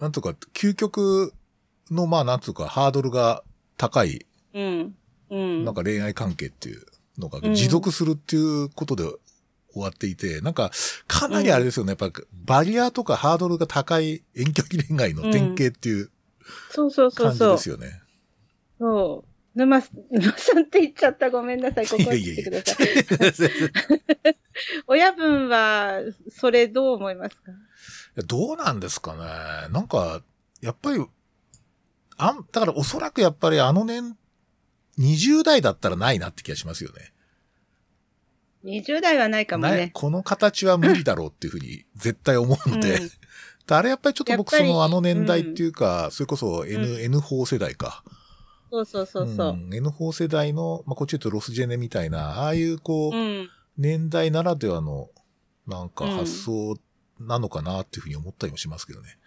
[0.00, 1.34] う、なんとか、究極
[1.90, 3.42] の、まあなんつうか、ハードルが
[3.76, 4.94] 高い、うん。
[5.30, 5.64] うん。
[5.64, 6.86] なんか恋愛関係っていう
[7.18, 9.04] のが持続するっていうことで
[9.72, 10.70] 終わっていて、なんか、
[11.06, 11.90] かなりあれですよね。
[11.90, 16.10] やっぱ、バリアとかハードルが高い遠距離恋愛の典型っていう
[16.70, 17.56] そうそうそうそう。
[17.56, 18.00] ですよね。
[18.78, 19.28] そう。
[19.58, 21.30] 沼、沼さんって言っちゃった。
[21.30, 21.86] ごめんなさい。
[21.86, 22.86] ここに来てください。
[22.86, 22.94] いい
[24.86, 26.00] 親分は、
[26.30, 27.52] それどう思いますか？
[28.26, 29.72] どうなんですかね。
[29.72, 30.22] なんか、
[30.60, 31.04] やっぱり、
[32.16, 34.16] あん、だからおそらくやっぱりあの年、
[34.98, 37.12] 20代だったらないなって気がしますよね。
[38.64, 39.90] 20代はないかもね。
[39.94, 43.10] この形は無理だろうっていうふうに絶対思うので、うん、
[43.74, 48.02] あれやっぱりちょっと僕そのあの年代っていうか、うん、それこそ N、うん、N 法世代か。
[48.70, 49.52] そうそうそうそう。
[49.52, 55.08] うん、N 法世代の、まあ、こっち言うとロスジェネみたいな、ああいうこう、うん、年代ならではの、
[55.66, 56.76] なんか発想
[57.20, 59.18] なのかなっていうふうに思ったりもしますけどね。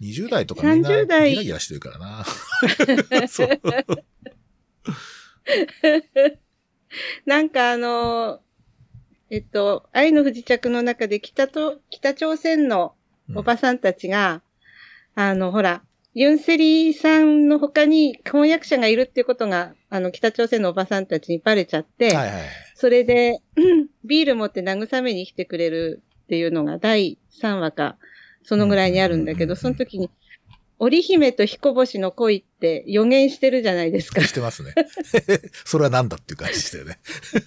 [0.00, 2.24] 20代とかみんなギラギラしてるからな。
[3.28, 3.48] そう。
[7.26, 8.40] なんかあの、
[9.30, 12.94] えっと、愛の不時着の中で北と、北朝鮮の
[13.34, 14.42] おばさんたちが、
[15.16, 15.82] うん、あの、ほら、
[16.14, 22.42] ユンセリさんの他に婚約者がいるっていうことが、あの、北朝鮮のおばさんたちにバレちゃって、はいはい、
[22.74, 23.40] それで、
[24.04, 27.96] ビール持って慰めに来てくれるっていうのが第3話か、
[28.44, 30.10] そのぐらいにあるんだけど、その時に、
[30.82, 34.20] 織姫と彦星の恋って予言してるじゃないですか。
[34.22, 34.74] してますね。
[35.64, 36.98] それは何だっていう感じでしたよね。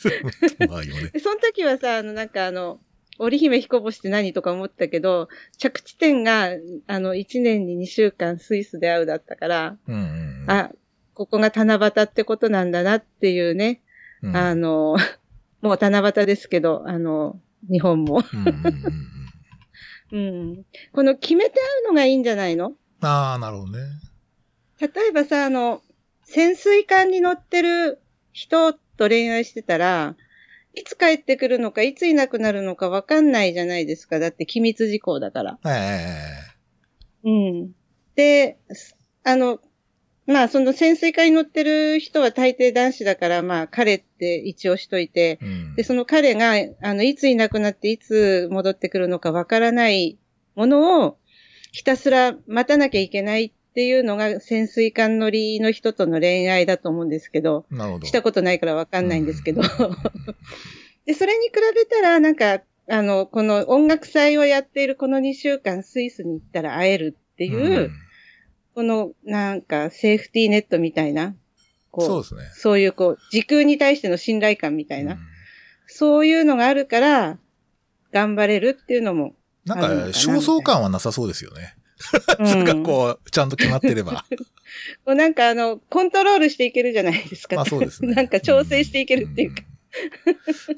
[0.69, 1.11] まあね。
[1.21, 2.79] その時はさ、あの、なんかあの、
[3.19, 6.51] 織姫彦星って何とか思ったけど、着地点が、
[6.87, 10.71] あの、1年に2週間スイスで会うだったから、うんうんうん、あ、
[11.13, 13.81] ここが七夕ってことなんだなっていうね、
[14.21, 14.95] うん、あの、
[15.59, 17.37] もう七夕ですけど、あの、
[17.69, 18.23] 日本も。
[20.13, 22.71] うん、この決めて会うのがいいんじゃないの？
[23.05, 23.79] ああ、なるほどね。
[24.79, 25.81] 例えばさ、あの、
[26.23, 28.01] 潜水艦に乗ってる
[28.33, 30.15] 人と恋愛してたら、
[30.73, 34.19] いつ帰ってくるのか、いついなくなるのかわかんないじゃないですか。
[34.19, 35.59] だって機密事項だから。
[35.65, 35.69] え
[37.23, 37.71] えー、うん。
[38.15, 38.57] で、
[39.23, 39.59] あの、
[40.27, 50.17] まあ、その潜水艦に乗ってる人は大抵男子だから、まあ、彼って一応しといて、うん、で、その彼が、あの、いついなくなっていつ戻ってくるのかわからない
[50.55, 51.17] ものを、
[51.75, 59.61] ひたすら待たなきゃいけないっていうのが潜水艦乗りの人との恋愛だと思うんですけど、なるほどしたことないからわかんないんですけど。
[61.05, 67.91] で、それに比べたら、なんか、あの、この音楽祭をやっているこの2週間スイスに行ったら会えるっていう、うん、
[68.73, 71.35] このなんかセーフティーネットみたいな、
[71.91, 72.41] こう、そうですね。
[72.53, 75.19] そういうこう、時空に対しての信頼感みたいな、うん、
[75.87, 77.37] そういうのがあるから、
[78.13, 79.35] 頑張れるっていうのも
[79.65, 81.75] なんか、焦燥感はなさそうですよね。
[82.39, 84.25] なんかこう、ちゃんと決まってれば。
[85.05, 87.61] もうなんかあの、コントロールしていけるじゃないですか。
[87.61, 88.13] あ、そうですね。
[88.15, 89.63] なんか調整していけるっていうか。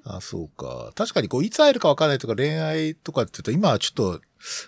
[0.05, 0.91] あ、そうか。
[0.95, 4.21] 確かにこう、いつ会えるか分からないとか恋愛とかって言うと、今はちょっと、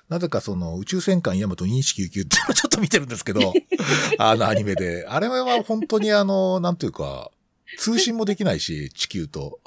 [0.09, 3.53] なぜかその宇宙戦艦ヤマト2199ってちょっと見てるんですけど、
[4.17, 5.05] あのアニメで。
[5.07, 7.29] あれは本当にあの、なんというか、
[7.77, 9.59] 通信もできないし、地球と。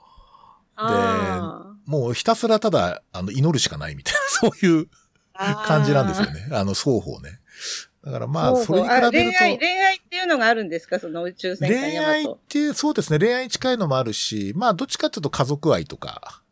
[0.74, 6.48] あもうひたすらただ、あの、祈るしかないみたいな、 そういうー感じなんですよね。
[6.52, 7.40] あの、双方ね。
[8.04, 9.10] だからまあ、それに比べると。
[9.12, 10.98] 恋愛、恋愛っていうのがあるんですか？
[10.98, 12.12] その宇宙戦艦恋ヤマト。
[12.12, 16.42] 愛って、そうですね、恋愛に近いのもあるし、まあ、どっちかっていうと家族愛とか、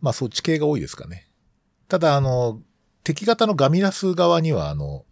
[0.00, 1.28] まあ、そっち系が多いですかね。
[1.88, 2.60] ただ、あの、
[3.04, 5.04] 敵型のガミラス側には、あの、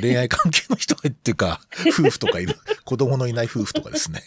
[0.00, 1.60] 恋愛関係の人がっていうか、
[1.98, 4.22] 夫婦とかいる、子供のいない夫婦とかですね。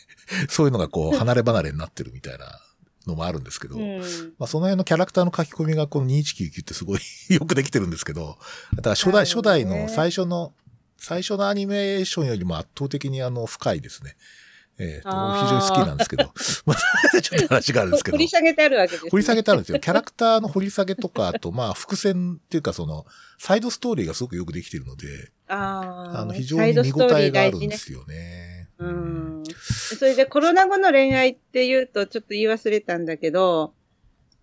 [0.49, 2.59] そういうのがこう、離れ離れになってるみたいな
[3.07, 3.99] のもあるんですけど、うん。
[4.37, 8.37] まあ、その辺のキャラクターの書き込みがこの2199ってすごいよくできてるんですけど、
[8.75, 10.53] だから初代、初代の最初の、
[10.97, 14.15] 最初のアニメーションよりも圧倒的にあの、深いですね。
[14.79, 16.25] えーと非常に好きなんですけど、
[16.65, 19.09] まあ、ちょっと話があるんですけど掘、り下げてあるわけです、ね。
[19.09, 19.79] 掘り下げてあるんですよ。
[19.79, 23.05] キャラクターの掘り下げとか、あと、まあ、伏線っていうか、その、
[23.39, 28.56] サイドストーリーがすごくよくできているので、あああの、非常に見応えがあるんですよね。
[28.79, 29.43] うん。
[29.97, 33.73] それでコロナ後の恋愛っていうとちょっと言い忘れたんだけど、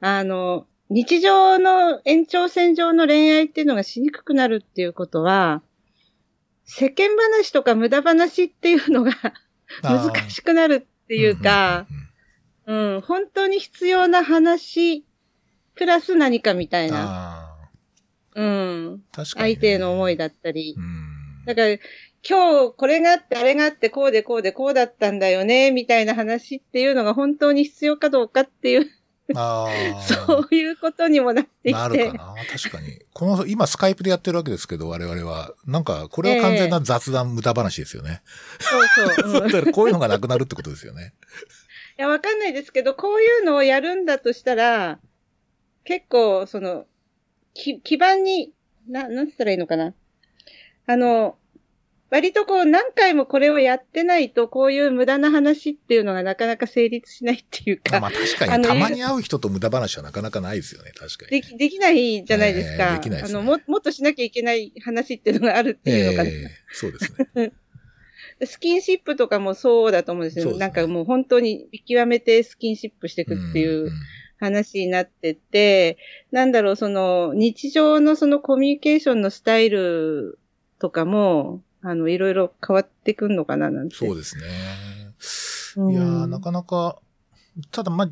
[0.01, 5.63] あの、日常の延長線上の恋愛っていうのがしにくくなるっていうことは、
[6.65, 9.13] 世間話とか無駄話っていうのが
[9.83, 11.87] 難しくなるっていうか、
[12.67, 15.05] うん本当に必要な話、
[15.75, 17.71] プラス何かみたいな、あ
[18.35, 20.81] うん、ー確かにね、相手への思いだったりう。
[20.81, 21.04] ん。
[21.47, 21.69] だから、
[22.27, 28.91] 今日これがあって、あれがあって、こうでこうでこうだったんだよね、みたいな話っていうのが本当に必要かどうかっていう、
[29.35, 30.03] ああ。
[30.03, 32.13] そういうことにもなってきてなるか。
[32.13, 33.01] な確かに。
[33.13, 35.55] この、今スカイプでやってるわけですけど、我々は。
[35.67, 38.23] なんか、これは完全な雑談無駄話ですよね。
[38.61, 39.41] そうそう。
[39.41, 41.15] うん、 いだからこういうのがなくなるってことですよね。
[41.97, 44.99] や、わかんないですけど、こういうのをやるんだとしたら、
[45.85, 46.87] 結構、その、
[47.55, 48.53] き、基盤に、
[48.89, 49.95] な、なんつったらいいのかな。
[50.87, 51.37] あの、
[52.11, 60.93] 割とこう何回もこれをやってないと、こういう無駄な話っていうのがなかなか成立しないっていうか、まあ確かに、たまに会う人と無駄話はなかなかないですよね。
[60.93, 61.41] 確かに、ね。
[61.41, 62.91] でき、できないじゃないですか。
[62.91, 66.31] ええできないですねあの、も、もっとしなきゃいけない話っていうのがあるっていうのかな。
[66.31, 67.53] ええそうですね。
[68.47, 70.45] スキンシップとかもそうだと思うんですよ。
[70.47, 73.91] すねなんかもう本当に見極めてスキンシップしていくっていう
[74.39, 75.99] 話になってて、
[76.31, 80.39] なんだろう、その日常のそのコミュニケーションのスタイル
[80.85, 83.97] とかも、あの、いろいろ変わってくんのかななんて。
[83.97, 84.45] そうですね。
[85.77, 86.99] うんいやー、なかなか、
[87.71, 88.11] ただまあ、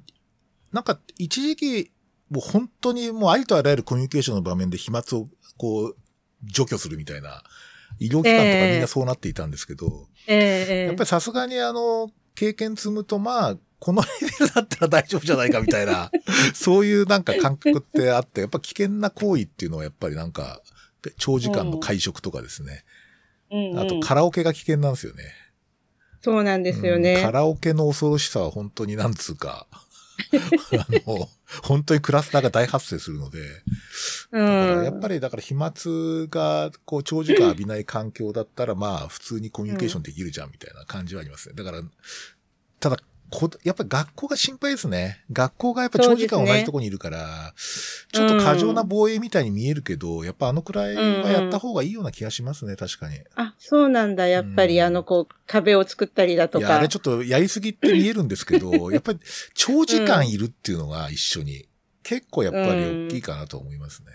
[0.73, 1.93] なんか一時期、
[2.31, 5.97] もう本当にもうありとあらゆるコミュニケーションの場面で飛沫をこう
[6.45, 7.43] 除去するみたいな、
[7.99, 14.09] 医療機関とかみんなそうなっていたんですけど、ええええやっぱりさすがにあの、経験積むとまあ、このレ
[14.39, 16.11] ベルだったら大丈夫じゃないかみたいな、
[16.55, 20.63] そういうなんか感覚ってあって、やっぱ危険な行為っていうのはやっぱりなんか、
[21.19, 22.85] 長時間の会食とかですね。
[23.51, 25.25] うんうんあとカラオケが危険なんですよね。
[26.23, 27.31] そうなんですようんカね。
[27.33, 31.29] ラオケの恐ろしさは本当になんつうか、 あの、
[31.62, 33.41] 本当にクラスターが大発生するので、
[34.31, 34.85] うだからん。
[34.85, 35.73] やっぱりだから飛沫
[36.29, 41.55] がこう長時間浴びない環境だったらまあ普通にコミュニケーションできるじゃんみたいな感じはありますね。
[41.55, 41.83] だから、
[42.81, 42.97] ただ、
[43.33, 45.25] こやっぱり学校が心配ですね。
[45.33, 47.55] 学校がやっぱ長時間同じとこにいるから、
[48.12, 53.16] ちょっと過剰な防衛みたいに見えるけど、やっぱあのくらいはやった方がいいような気がしますね、確かに。
[53.35, 54.29] あ、そうなんだ。
[54.29, 56.88] やっぱり、うんあの、こう、壁を作ったりだといや、あかれ。
[56.88, 59.18] ちょっとやりすぎって見えるんですけど、 やっぱり
[59.55, 61.66] 長時間いるっていうのが一緒に、
[62.03, 64.07] 結構やっぱり大きいかなと思いますね。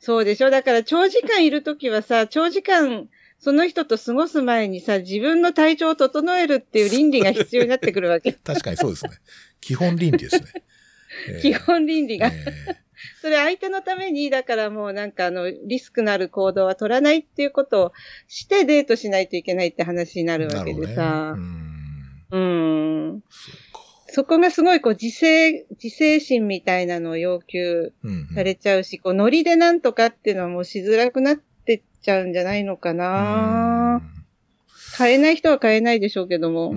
[0.00, 0.50] そうでしょ？
[0.50, 3.08] だから長時間いるときはさ、長時間
[3.40, 8.32] その人と過ごす前にさ、自分の体調を整えるっていう倫理が必要になってくるわけ。
[8.44, 9.12] 確かにそうですね。
[9.60, 10.44] 基本倫理ですね。
[11.28, 12.28] えー基本倫理が。
[12.28, 12.76] えー
[13.20, 17.92] それ相手のために、だからもうなんかあの、リスクのある行動は取らないっていうことを
[18.28, 21.40] してデートしないといけないって話になるわけでさね
[22.32, 22.40] うん。
[22.40, 23.20] うん。
[24.08, 31.40] そこがすごいこう自制、自制心みたいなのを要求うんうんされちゃうし、こうノリでなんとかっていうのはもうしづらくなっ
[31.78, 34.02] てっちゃうんじゃないのかな。
[34.98, 36.74] 変えない人は変えないでしょうけども。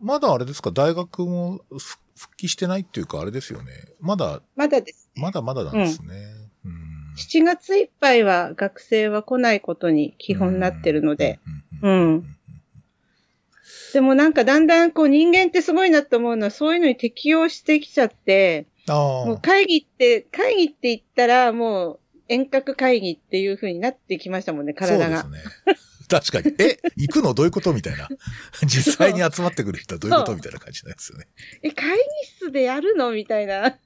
[0.00, 3.72] まだあれですか、大学もふ復帰してないっていうか、あれですよね。
[4.00, 5.10] まだ、まだです。
[5.14, 6.06] まだまだなんですね。
[6.64, 11.40] うん7月いっぱいは学生は来ないことに基本なってるので。。
[11.82, 12.24] ううんん。
[13.94, 19.38] でもなんかだんだんこう人間ってすごいなと思うのはそういうのに適応してきちゃって、あもうあ。
[19.38, 25.22] 会議って、会議って言ったらもう遠隔会議っていう風になってきましたもんね、体が。
[25.22, 25.76] そうですね。
[26.08, 26.54] 確かに。
[26.58, 28.08] え、行くのどういうことみたいな。
[28.66, 31.26] 実際に集まってくる人はどういうことみたいな感じなんですよね。
[31.62, 33.68] え、会議室でやるのみたいな。
[33.68, 33.78] い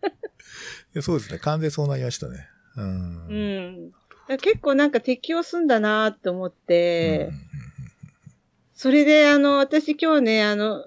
[0.95, 1.38] やそうですね。
[1.38, 2.47] 完全にそうなりましたね。
[2.76, 3.93] うん。
[4.28, 4.38] うん。
[4.38, 7.51] 結構なんか適応すんだなって思って、うん
[8.80, 10.82] それで、あの、私今日ね、あの、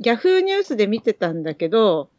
[0.00, 2.10] ギャフーニュースで見てたんだけど、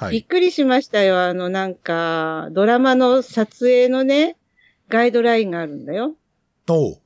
[0.00, 0.22] びっはい。
[0.22, 1.20] くりしましたよ。
[1.20, 4.36] あの、なんか、ドラマの撮影のね、
[4.88, 6.14] ガイドラインがあるんだよ。
[6.68, 6.98] おう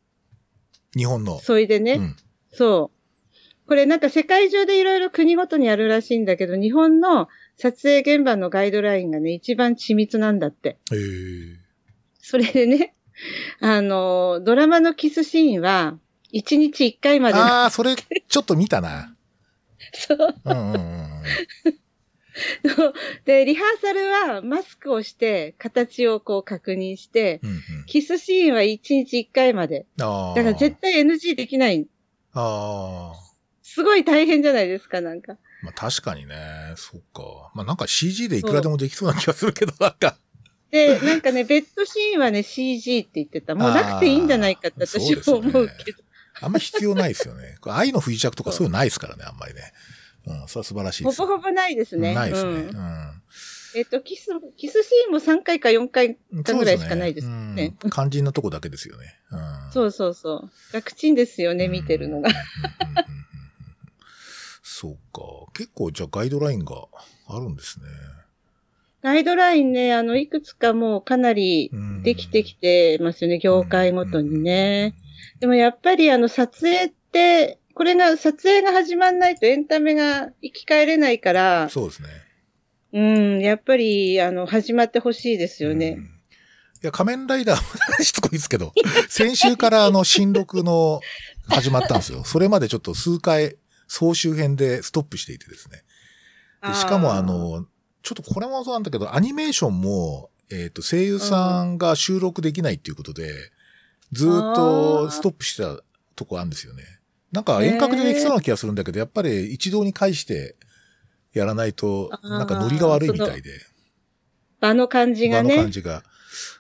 [0.97, 1.39] 日本の。
[1.39, 2.17] それでね、うん。
[2.53, 3.69] そう。
[3.69, 10.79] これなんか世界中でいろいろ国ごとにあるらしいんだけど、日本の撮影現場のガイドラインがね、一番緻密なんだって。
[10.93, 10.99] へえ。
[12.21, 12.95] それでね、
[13.61, 15.99] あの、ドラマのキスシーンは、
[16.33, 19.15] 1日1回までなああ、それ、ちょっと見たな。
[19.95, 20.35] そう。
[20.45, 21.23] うんうんうんうん。
[23.25, 27.61] で、リハーサルはマスクをして、形をこう確認して、うんうん。
[27.87, 29.87] キスシーンは1日1回まで。
[29.97, 31.87] だから絶対 NG できない。
[32.33, 33.27] ああ。
[33.63, 35.37] すごい大変じゃないですか、なんか。
[35.63, 36.35] まあ確かにね。
[36.77, 37.51] そっか。
[37.55, 40.19] まあなんか CG でいくらでもできそうな気がするけど、なんか。
[40.71, 43.55] で、なんかね、ベッドシーンはね、CG って言ってた。
[43.55, 45.99] もうなくていいんじゃないかって私は思うけど。
[46.41, 47.57] あんま必要ないですよね。
[47.65, 49.73] 愛の不時着とかそういうのないですからね、あんまりね。
[50.27, 51.17] うん、それは素晴らしいです。
[51.21, 52.15] ほぼほぼないですね。
[52.15, 52.51] ないですね。
[52.51, 52.55] う。
[52.55, 53.23] うんん。
[53.77, 57.77] えっ、と、キス、キスシーンも3回か4回かぐらいしかないですね。
[57.83, 59.15] うん肝心なとこだけですよね。
[59.31, 59.73] うん。
[59.73, 60.75] そうそうそう。
[60.75, 62.31] 楽ちんですよね、見てるのが。
[64.63, 65.23] そうか。
[65.55, 66.75] 結構じゃあガイドラインが
[67.29, 67.87] あるんですね。
[69.03, 74.95] ガイドラインね、あの、いくつかもうかなりうんできてきてますよね、業界ごとにね。。
[75.41, 82.09] でもやっぱりあの、撮影って、これが、撮影が始まんないとエンタメが生き返れないから、そうですね。
[82.95, 86.05] うん、やっぱり、あの、始まってほしいですよねうん。
[86.05, 86.07] い
[86.81, 88.73] や、仮面ライダーもしつこいですけど、
[89.11, 91.03] 先週からあの、新録の
[91.51, 92.25] 始まったんですよ。
[92.25, 93.59] それまでちょっと数回、
[93.89, 95.85] 総集編でストップしていてですね。
[96.67, 97.67] でしかもあ、の、
[98.03, 103.35] ちょっとこれもそうなんだけど、アニメーションも、えっ、と、声優さんが収録できないっていうことで、
[104.13, 105.83] ずーっとストップしてた
[106.15, 106.83] とこあるんですよね。
[107.33, 110.57] なんか遠隔でできそうな気がするんだけど、やっぱり一堂に会して
[111.33, 113.61] やらないと、なんかノリが悪いみたいで。
[114.61, 115.57] 場の感じが場のね。
[115.57, 116.03] 感じが。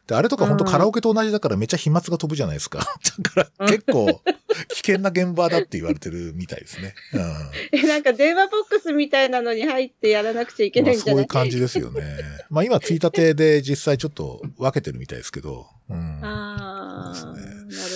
[0.06, 2.78] で、あれとか本当カラオケと同じだからめっちゃ飛沫が飛ぶじゃないですか。
[3.22, 4.20] だから結構
[4.68, 6.94] 危険な現場だって言われてるみたいですね。
[7.12, 7.22] うん。
[7.78, 11.14] え、なんか電話ボックスみたいなのに入ってやらなくちゃいけまあないんじゃない？
[11.14, 12.02] そういう感じですよね。
[12.48, 15.66] まあ今、ついたてで実際ちょっと分けてるみたいですけど。
[15.90, 16.24] うん。
[16.24, 17.48] ああ、そうなる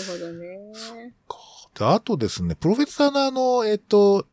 [0.09, 1.15] ほどね。
[1.81, 4.27] であとですね、プロフェッサーのあの、えっ、と、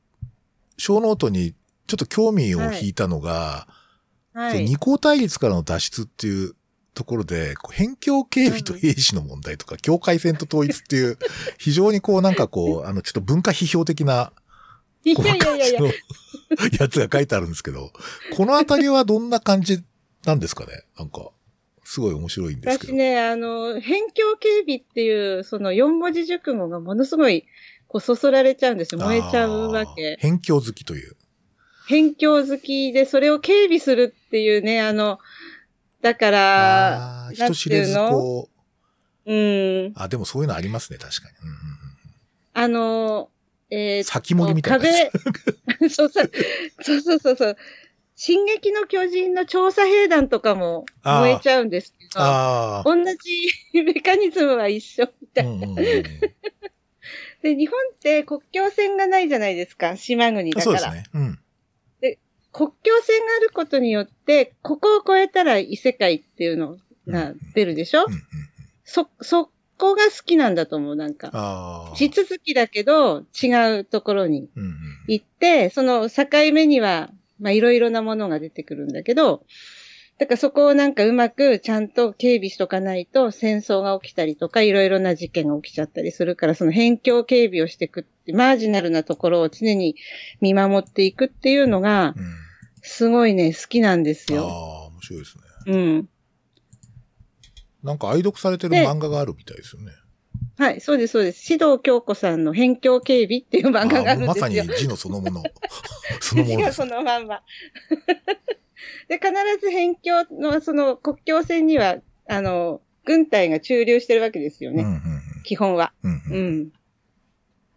[0.78, 1.54] 小ノートに
[1.88, 3.68] ちょっと興味を引いたのが、
[4.34, 4.66] はい。
[4.66, 6.56] 二項対立からの脱出っていう
[6.94, 11.18] ところで、辺境警備と兵士の問題とか、境界線と統一っていう、
[11.58, 14.34] 非常にこうなんかこう、あの、ちょっと文化批評的な、
[15.06, 15.80] いやいやいやいや。
[15.80, 15.90] 感、
[16.70, 17.94] じのやつが書いてあるんですけど、
[18.36, 19.82] このあたりはどんな感じ
[20.26, 21.30] なんですかねなんか、
[21.90, 22.94] すごい面白いんですけど。
[22.94, 27.46] 私ね、あの、辺境警備っていう、その四文字熟語がものすごい、
[27.88, 29.00] こう、そそられちゃうんですよ。
[29.00, 30.18] 燃えちゃうわけ。
[30.22, 31.16] 辺境好きという。
[31.88, 35.20] 辺境好きで、それを警備するっていうね、あの、
[36.02, 38.50] だから、人知れずこ
[39.26, 39.94] う、うん。
[39.96, 41.36] あ、でもそういうのありますね、確かに。
[41.42, 41.88] うんうんうん
[42.60, 43.30] あの、
[43.70, 45.12] えー先森みたいなや
[45.80, 47.58] 壁、 そうそうそうそう。
[48.18, 52.84] 進撃の巨人の調査兵団とかも燃えちゃうんですけど。
[52.84, 55.52] 同じメカニズムは一緒みたいな。
[55.52, 56.04] うんうんうん
[57.44, 60.80] で、日本って国境線がないじゃないですか、島国だから。
[60.80, 61.10] そうですね。
[61.14, 61.40] うん。
[62.52, 68.22] 国境線があることによって、ここを越えたら異世界っていうのが出るでしょ、うんうん
[68.84, 71.94] そ、そこが好きなんだと思う、なんか。
[71.96, 74.76] 地続きだけど、違うところにうんうん
[75.08, 79.44] 行って、その境目には、まあ、いろいろなものが出てくるんだけど、
[80.18, 89.96] だからそこをなんかうまくちゃんと警備しとかないと戦争が起きたりとかいろいろな事件が起きちゃったりするから、その辺境警備をしていくって、マージナルなところを常に
[90.42, 92.48] 見守っていくっていうのが、うん。
[92.82, 94.48] すごいね、好きなんですよ。
[94.48, 95.44] ああ、面白いですね。
[95.68, 96.10] うん。
[97.84, 99.92] なんか愛読されてる漫画があるみたいですよね。
[100.58, 101.52] はい、そうです、そうです。
[101.52, 104.28] 指導京子さんの辺境警備っていう漫画があるんですよ。
[104.28, 105.44] まさに字のそのもの。
[106.20, 106.86] そのもの違う、ですそ。
[106.86, 107.44] のまんま。
[109.08, 109.32] で、必
[109.62, 114.84] ず辺境の、その国境線には、あの、軍隊が駐留してるわけですよね。
[114.84, 115.02] うんうん
[115.48, 115.94] 基本は。
[116.04, 116.72] うんうんうん。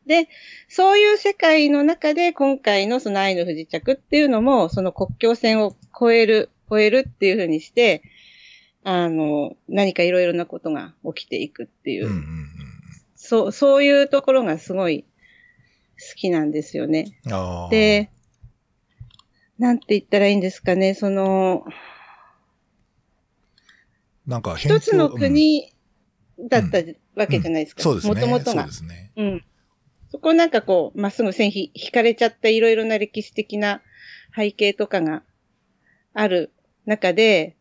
[0.07, 0.29] で、
[0.69, 8.03] そういう世界の中で今回のその愛の不時着っていうのも、その国境線を越える、越えるっていうふうにして、
[8.83, 12.50] あの、何かいろいろなことが起きていくっていう、うんうんうん
[13.31, 17.17] そう、そういうところがすごい好きなんですよね。
[17.71, 18.11] で、
[19.57, 21.65] なんて言ったらいいんですかね、その、
[24.27, 25.73] なんか一つのうん国
[26.41, 26.79] だった
[27.15, 27.83] わけじゃないですか。
[27.83, 28.15] そうですね。
[28.15, 28.73] もともとがそうで。
[28.73, 29.13] すね。
[29.15, 29.45] うん。
[30.11, 33.81] そこなんかこう、まっすぐ線引引かれちゃったいろいろな歴史的な
[34.35, 35.23] 背景とかが
[36.15, 36.53] ある
[36.85, 37.57] 中で、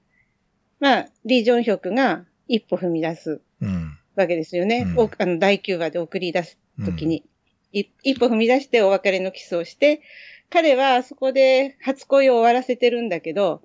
[0.80, 3.99] まあ、リー・ジョンヒョクが一歩踏み出すうん。
[4.16, 4.86] わけですよね。
[4.88, 7.24] うんおあの第9話で送り出すときに、
[7.72, 10.02] い一歩踏み出してお別れのキスをして、
[10.50, 13.62] 彼はそこで初恋を終わらせてるんだけど、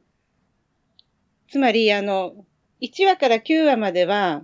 [1.51, 2.34] つまり、あの、
[2.82, 4.42] 1話から9話までは、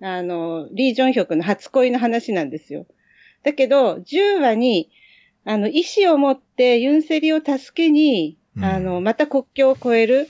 [0.00, 2.86] あの、リー・ジョンヒョクの初恋の話なんですよ。
[3.42, 4.90] だけど、10話に、
[5.44, 10.28] あの、意志を持ってユンセリを助けに、うんあの、また国境を越える、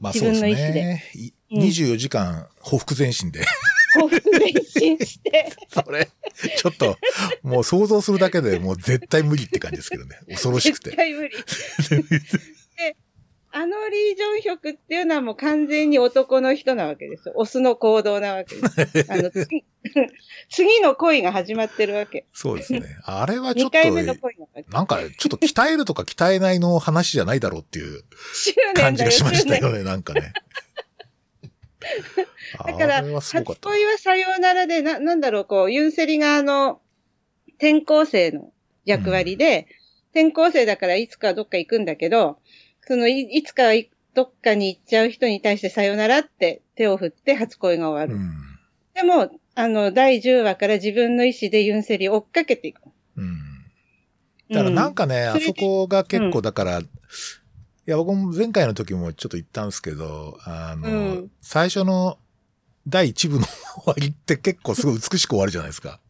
[0.00, 1.04] まあそうです自分の意思でね。
[1.14, 3.40] いうん24時間、ほふ前進で。
[3.92, 6.08] して、 それ、
[6.56, 6.96] ちょっと、
[7.42, 10.18] もう想像するだけでもう絶対無理って感じですけどね。
[10.28, 10.90] 恐ろしくて。
[10.90, 11.34] 絶対無理。
[12.78, 12.96] で、
[13.54, 17.34] あのリー・ジョンヒョクっていうのはもう完全に男の人なわけですよ。
[17.36, 19.06] オスの行動なわけです。
[19.12, 19.64] あの、次
[20.48, 22.24] 次の恋が始まってるわけ。
[22.32, 22.82] そうですね。
[23.04, 24.36] あれはちょ2っと、回目の恋
[24.70, 28.02] なんか、ちょっと鍛えるとか鍛えないの話じゃないだろうっていう
[28.74, 29.60] 感じがしまし執念。
[29.60, 30.32] たよね、なんかね。
[32.66, 33.42] だから、初。
[33.44, 36.80] 恋はさようならで、な、なんだろう、こう、ユンセリがあの、
[37.58, 38.52] 転校生の
[38.84, 39.66] 役割で、
[40.10, 42.38] 転校生だからいつかどっか行くんだけど、
[42.86, 48.20] そのい、いつかいどっかに行っちゃう人に対してさよならって手を振って初恋が終わる。
[48.20, 48.30] うん。
[48.94, 52.82] でも、あの、第10話から自分の意思でユンセリを追っかけていく。
[53.16, 53.38] うん。
[54.50, 56.80] だからなんかね、あそれでそこが結構だから、
[57.86, 62.18] いや、僕も前回の時もちょっと言ったんですけど、あの、うん最初の
[62.86, 66.00] 第一部の終わりって結構すごい美しく終わるじゃないですか。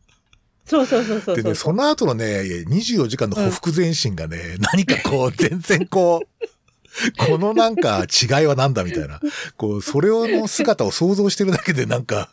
[0.67, 9.21] そうそうそうそうでね、その後のね、24時間のほふ前進がね、何かこう、 全然こう、このなんか違いはなんだみたいな。
[9.57, 12.31] こう、それをの姿を想像してるだけでなんか、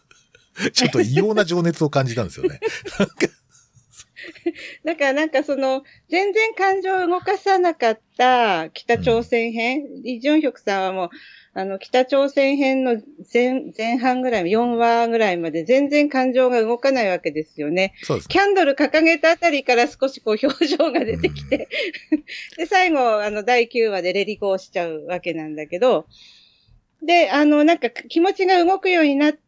[0.73, 2.59] ちょっと異様な情熱を感じたんですよね。
[4.83, 11.09] だからなんかその、全然感情を動かさなかった北朝鮮編、イ・ジョンヒョクさんはもう、
[11.53, 13.01] あの、北朝鮮編の
[13.33, 17.93] 前、前半ぐらい、4話ぐらいまで全然感情が動かないわけですよね。
[18.03, 18.33] そうですね。
[18.33, 21.67] キャンドル掲げたあたりから少しこう表情が出てきて、
[22.57, 26.07] で、最後、あの、第9話でレリゴーしちゃうわけなんだけど、
[27.01, 29.39] で、あの、なんか気持ちが動くようになって、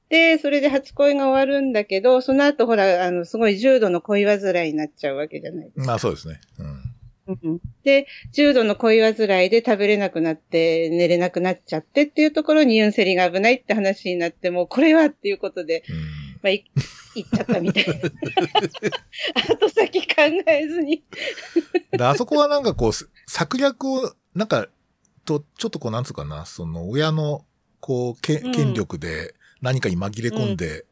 [0.41, 5.85] それで初恋が終わるんだけど、その後ほら、あの、すごい重度の恋煩いになっちゃうわけじゃないですか。
[5.85, 6.41] まあそうですね。
[6.59, 6.67] うん。
[7.43, 15.95] うんで、重度の恋煩いで食べれなくなって、寝れなくなっちゃってっていうところにユンセリが危ないって話になって、もうこれはっていうことで、うん
[16.41, 16.65] まあ、い
[17.15, 17.93] 行っちゃったみたいな。
[19.53, 21.03] 後先考えずに。
[21.91, 22.91] で、あそこはなんかこう、
[23.27, 24.67] 策略を、なんか、
[25.25, 27.45] と、ちょっとこう、なんつうかな、その、親の、
[27.79, 30.85] こう、権力で何かに紛れ込んで、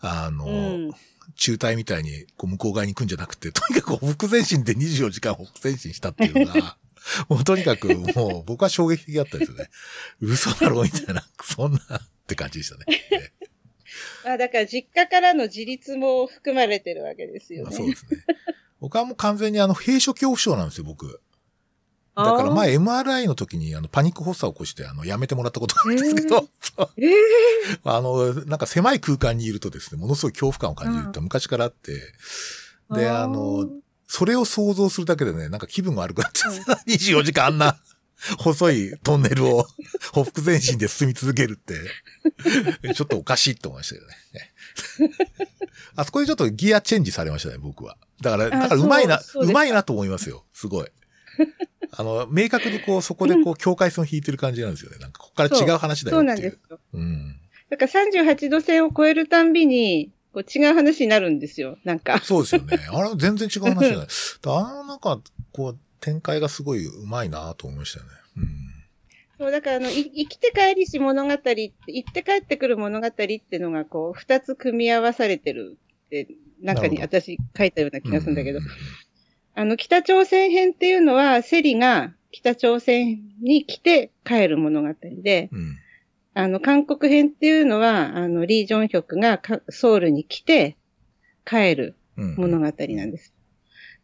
[0.00, 0.50] あの、う
[0.90, 0.94] ん。
[1.36, 6.76] 中隊みたいに、こう、向こう側に行くんじゃなくて、とにかくほふ前進で24時間ほふ前進したっていうのが、
[7.28, 9.70] もうとにかく、もう、僕は衝撃的だったですよね。
[10.20, 12.84] 嘘だろ、みたいな、そんな、って感じでしたね。
[14.24, 17.64] ま あだから実家からの自立も含まれてるわけですよね。
[17.64, 18.24] まあそうですね。
[18.80, 21.20] 僕はもう完全にあの、閉所恐怖症なんですよ、僕。
[22.16, 26.48] だから前 MRI の時にあのパニック発作を起こしてあのやめてもらったことがあるんですけど、
[26.96, 27.14] ええ
[27.84, 32.00] あの、なんか狭い空間にいるとですね、ものすごい恐怖感を感じるって昔からあって、
[32.90, 33.68] で、あの、
[34.06, 36.60] それを想像するだけでね、なんか気分が悪くなっちゃって、
[36.92, 37.78] 24時間あんな
[38.38, 39.66] 細いトンネルを
[40.12, 44.14] ほふ前進で進み続けるって、ちょっとおかしいと思いましたけどね。
[45.96, 47.96] あそこでちょっとギアチェンジされましたね、僕は。
[48.20, 50.88] だから、だからうまいな、うまいなと思いますよ、すごい。
[51.96, 54.98] あの、明確にこう、そこでこう、境界線を引いてる感じなんですよね。
[54.98, 56.50] なんか、ここから違う話だよそうっていう。
[56.50, 56.80] なんですよ。
[56.92, 57.40] うん。
[57.70, 57.92] だから
[58.26, 61.78] 38度線を超えるたんびに、こう違う話になるんですよ。
[61.84, 62.18] なんか。
[62.18, 62.78] そうですよね。
[62.90, 64.06] あれ全然違う話じゃない。
[64.46, 65.20] あの、なんか、
[65.52, 68.10] こう、展開がすごいうまいなと思いましたよね。
[68.38, 68.46] うん。
[69.38, 76.26] そう、だからあの、い生きて帰りし物語って、行って帰ってくる物語っていうのがこう、二つ組み合わされてるって、
[76.60, 78.64] 中に私書いたような気がするんだけどう、う
[79.54, 85.58] あの、北朝鮮編っていうのは、セリが北朝鮮に来て帰る物語で、うん。
[85.58, 85.76] うん。
[86.36, 90.76] あの、韓国編っていうのは、あの、リー・ジョンヒョクがかソウルに来て
[91.44, 92.36] 帰るうん。
[92.36, 93.34] 物語なんです。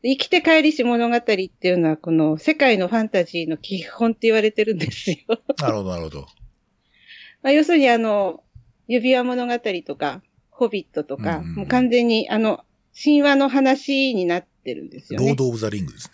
[0.03, 5.17] 生きて帰りし物語っていうのは、この世界のファンタジーの基本って言われてるんですよ。
[5.61, 6.21] なるほど、なるほど。
[7.43, 8.43] まあ、要するにあの、
[8.89, 12.65] 指輪物語とか、ホビットとか、うんうんもう完全にあの、
[13.03, 15.27] 神話の話になってるんですよね。
[15.27, 16.13] ロード・オブ・ザ・リングですね。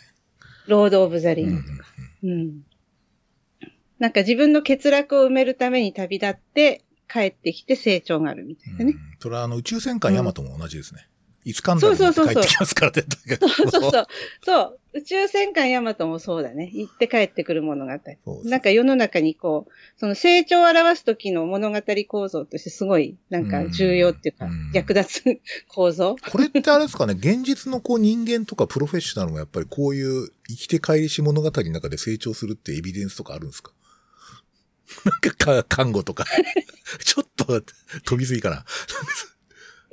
[0.67, 1.71] ロード・オブ・ザ・リうんうんング。
[2.23, 2.63] うん。
[3.99, 8.85] なんか自分の欠落を埋めるために旅立って帰ってきて成長があるみたいなね。
[8.85, 8.99] うん。
[9.19, 11.09] それはあの、宇宙戦艦ヤマトも同じですね。
[11.49, 13.05] いつかんだに帰ってきますからね。
[13.39, 14.07] そうそうそう。
[14.45, 14.79] そう。
[14.95, 16.69] 宇宙戦艦ヤマトもそうだね。
[16.75, 17.93] 行って帰ってくる物語。
[18.45, 26.17] なんか世の中にこう、その成長を表す時の物語構造としてすごい、なんか重要っていうか、役立つ構造。
[26.31, 33.71] これってあれですかね、現実のこう人間とかプロフェッショナルもやっぱりこういう生きて帰りし物語の中で成長するってエビデンスとかあるんですか？
[35.05, 36.25] なんか、看護とか。
[37.05, 37.63] ちょっと
[38.05, 38.65] 飛びすぎかな。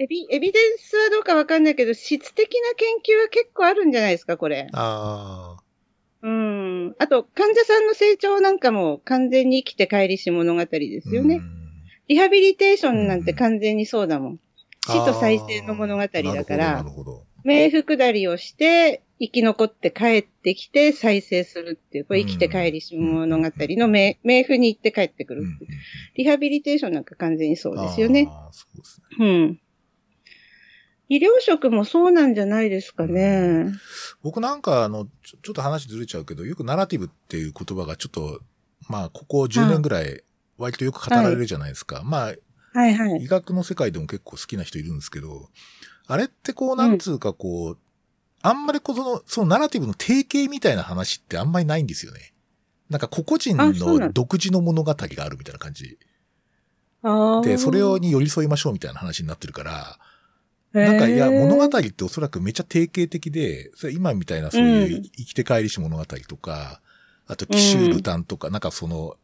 [0.03, 4.67] エビ、エビデンスはどうかわかんないけど、質的な研究は結構あるんじゃないですか、これ。
[4.73, 5.63] ああ。
[6.21, 6.95] うん。
[6.99, 11.39] あと、患者さんの成長なんかも完全に生きて帰りし物語ですよね。
[12.09, 14.39] リハビリテーションなんて完全にそうだもん。
[14.85, 16.09] 死と再生の物語だ
[16.43, 17.25] から、なるほど。
[17.45, 25.71] 冥府下りをして、生き残って帰ってきて再生するっていう、これ生きて帰りし物語の冥府に行って帰ってくるっていう。
[26.15, 28.27] リハビリテーションなんか完全にそうですよね。
[28.51, 29.25] そうですね。
[29.25, 29.59] うん。
[31.13, 33.67] 医療職もそうなんじゃないですかね。
[34.23, 38.41] 僕なんか、あのちょ、ちょっと話ずれちゃうけど、よくナラティブっていう言葉がちょっと、
[38.89, 40.23] まあ、ここ10年ぐらい、
[40.57, 41.97] 割とよく語られるじゃないですか。
[41.97, 42.33] はい、まあ、
[42.73, 43.23] はいはい。
[43.23, 45.49] 医学の世界でも結構好きな人いるんですけど、
[46.07, 47.77] あれってこう、なんつうかこう、うん、
[48.41, 52.33] あんまりこの、そのナラティブの定型みたいな話ってあんまりないんですよね。
[52.89, 55.99] なんか個々人の独自の物語があるみたいな感じ。
[57.43, 59.99] で、それに寄り添いましょうみたいな話になってるから、
[60.73, 66.81] なんか、いや、物語っておそらくめっちゃ定型的で、それ今みたいなそういう生きて帰りし物語とか、
[67.27, 69.15] うん、あと、奇襲ルタンとか、なんかその、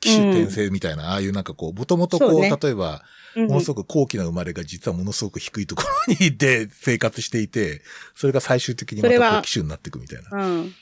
[0.00, 3.02] 奇襲転生みたいな、ああいうなんかこう、もともとこう、ね、例えば、
[3.36, 7.82] ものすごく高貴な生まれが実はものすごく低いところにで生活していて、
[8.16, 10.44] それが最終的にまたこう、奇襲になっていくみたいな。
[10.44, 10.74] うん。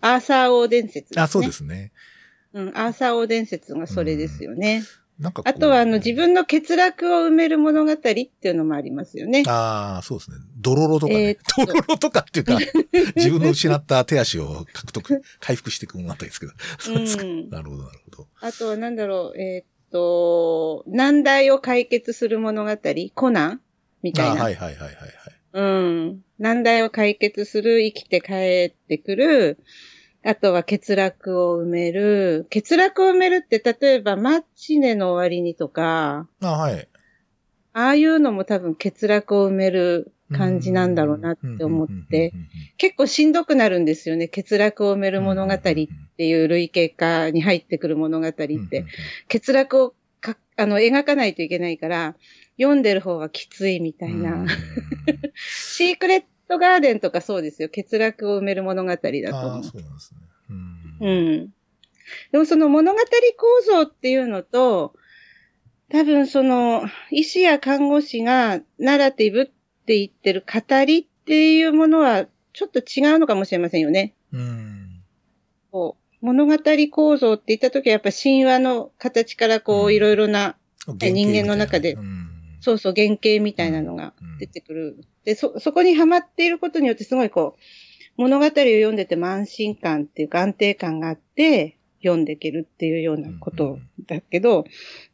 [0.00, 1.92] アーサー王伝説、ね、あ、そうですね。
[2.52, 4.82] うん、アーサー王伝説がそれですよね。
[5.00, 9.44] うんなんかあとは、あの、自分の欠落を埋める物語っていうのもありますよね。
[9.46, 10.36] ああ、そうですね。
[10.58, 11.22] ドロロとかね。
[11.22, 12.58] えー、ドロロとかっていうか、
[13.16, 16.52] 自分の失った手足を獲得、回復していく物語ですけど。
[16.78, 17.24] そうですか。
[17.24, 18.28] うん、 なるほど、なるほど。
[18.40, 22.70] あとは、なんだろう、えー、っと、難題を解決する物語、
[23.14, 23.60] コナン
[24.02, 24.42] みたいな。
[24.42, 25.12] はいはいはいはい、はい。
[25.54, 26.20] うん。
[26.38, 29.58] 難題を解決する、生きて帰ってくる、
[30.26, 32.48] あとは欠落を埋める。
[32.52, 36.88] 欠落を埋めるって、例えば、マッチネの終わりにとか、あ、はい。
[37.72, 42.32] ああいうのも多分欠落を埋める感じなんだろうなって思って、
[42.78, 44.26] 結構しんどくなるんですよね。
[44.28, 45.76] 欠落を埋める物語って
[46.18, 48.46] いう類型化に入ってくる物語って。
[49.30, 52.16] 欠落をかあの描かないといけないから、
[52.58, 54.46] 読んでる方はきついみたいな。
[55.36, 57.68] シークレットガーデンとかそうですよ。
[57.68, 59.20] 欠落を埋める物語だと思う。
[59.20, 60.20] ああ、そうなんですね。
[61.00, 61.08] うん。
[61.08, 61.52] うん。
[62.32, 64.94] でもその物語構造っていうのと、
[65.88, 74.14] 多分その、医師や看護師がナラティブって言ってる語りっていうものは、ちょっと違うのかもしれませんよね。
[74.32, 75.02] うん。
[75.70, 76.56] こう、物語
[76.90, 82.28] 構造って言ったときはやっぱ神話の形からこう、いろいろな人間の中で、うん、
[82.60, 85.04] そうそう、原型みたいなのが出てくる。
[85.26, 87.60] で、そ、そこにはまっていることによってすごいこう、
[88.16, 94.64] 物語を読んでても安心感っていうか安定感があって、読んでいけるっていうようなことだけど、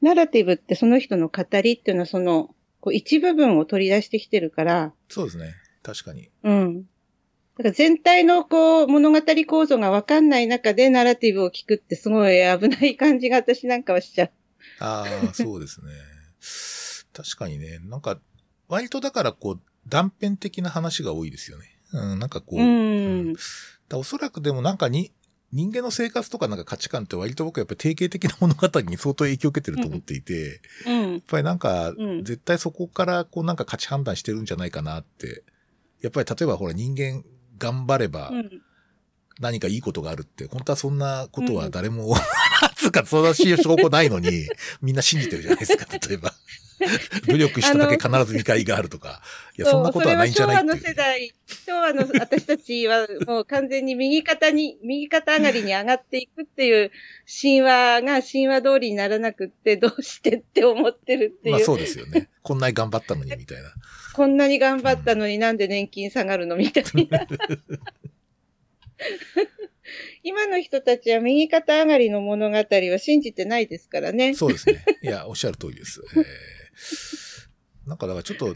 [0.03, 4.93] ナラティブってその人の語りっていうのはその、こう一部分を取り出してきてるから。
[5.09, 5.55] そうですね。
[5.83, 6.29] 確かに。
[6.43, 6.83] うん。
[6.83, 14.31] だから全体のこう物語構造がわかんない中でナラティブを聞くってすごい危ない感じが私なんかはしちゃう。
[14.81, 15.91] ああ、そうですね。
[17.15, 17.79] 確かにね。
[17.79, 18.21] なんか、
[18.69, 21.65] 割とだからこう断片的な話が多いですよね。
[21.93, 22.61] うん、なんかこう。
[22.61, 23.35] うん。
[23.89, 25.13] だおそらくでもなんかに、
[25.53, 35.45] 人間の生活とかなんか価値観って割と僕はやっぱり定型的な物語に相当影響を受けてると思っていて、うん、やっぱりなんか、絶対そこからこうなんか価値判断してるんじゃないかなって。
[36.01, 37.23] やっぱり例えばほら人間
[37.59, 38.33] 頑張れば、
[39.41, 42.15] 何かいいことがあるって、本当はそんなことは誰も、 うん、
[42.75, 44.49] つうか、そんな証拠ないのに、
[44.81, 46.35] みんな信じてるじゃないですか、例えば。
[47.29, 49.23] 努力しただけ必ず見返りがあるとか。
[49.57, 51.33] いや、そんなことはないんじゃない昭和の世代、
[51.67, 56.91] 昭和の私たちはもう完全に右肩に、 右肩上がりに上がっていくっていう
[57.41, 61.55] 神話が神話通りにならなくって、どうしてって思ってるっていう。
[61.57, 62.29] まあそうですよね。
[62.43, 63.73] こんなに頑張ったのにみたいな。
[64.15, 67.27] こんなに頑張ったのになんで年金下がるのみたいな。
[70.23, 74.35] 今の人たちは右肩上がりの物語は信じてないですからね。
[74.35, 74.85] そうですね。
[75.03, 76.01] いや、おっしゃる通りです。
[76.17, 76.25] えー
[77.87, 78.55] なんかだからちょっと、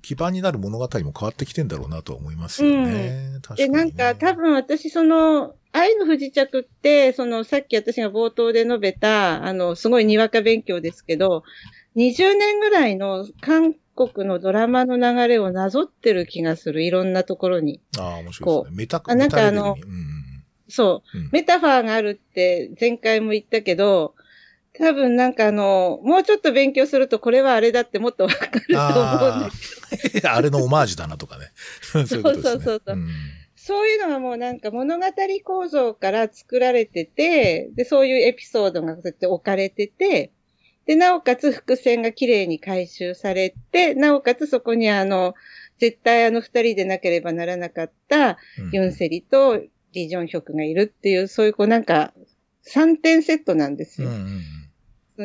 [0.00, 3.32] 基盤になる物語も変わってきてんだろうなとは思いますよね。
[3.34, 11.44] うん、確かに、ね、で、なんか多分私その、愛の不時着って、そのさっき私が冒頭で述べた、あの、すごいにわか勉強ですけど、
[11.96, 16.82] 20年ぐらいの韓国のドラマの流れをなぞってる気がする。
[16.82, 17.80] いろんなところに。
[17.98, 18.76] ああ、面白いですね。
[18.76, 21.18] メタ、あなんかあのうんそう。
[21.18, 24.14] うんメタファーがあるって前回も言ったけど、
[24.78, 29.56] 多分なんかあの、もうちょっと勉強するとこれはあれだってもっとわかると思うんあで
[30.20, 30.26] す。
[30.26, 31.46] あ、 あれのオマージュだなとかね。
[31.90, 32.06] そういう。
[32.06, 33.08] そうそうそううん
[33.68, 35.04] そういうのがもうなんか物語
[35.44, 40.32] 構造から作られてて、で、そういうエピソードがそうやって置かれてて、
[40.86, 45.34] で、なおかつ伏線が綺麗に回収されて、なおかつそこにあの、
[45.78, 49.62] 絶対あの二人でなければならなかったうんユンセリと
[49.92, 52.14] リ・ジョンヒョクがいるっていう、そういうこうなんか、
[52.66, 54.08] 3点セットなんですよ。
[54.08, 54.57] うんうん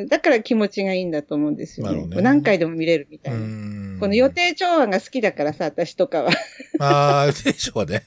[0.10, 2.08] だから気持ちがいいんだと思うんですよね。
[2.08, 3.46] ね何回でも見れるみたういな。
[3.46, 3.98] ん。
[4.00, 6.32] この予定調和が好きだからさ、私とかは。
[6.80, 8.04] ああ、予定調はね。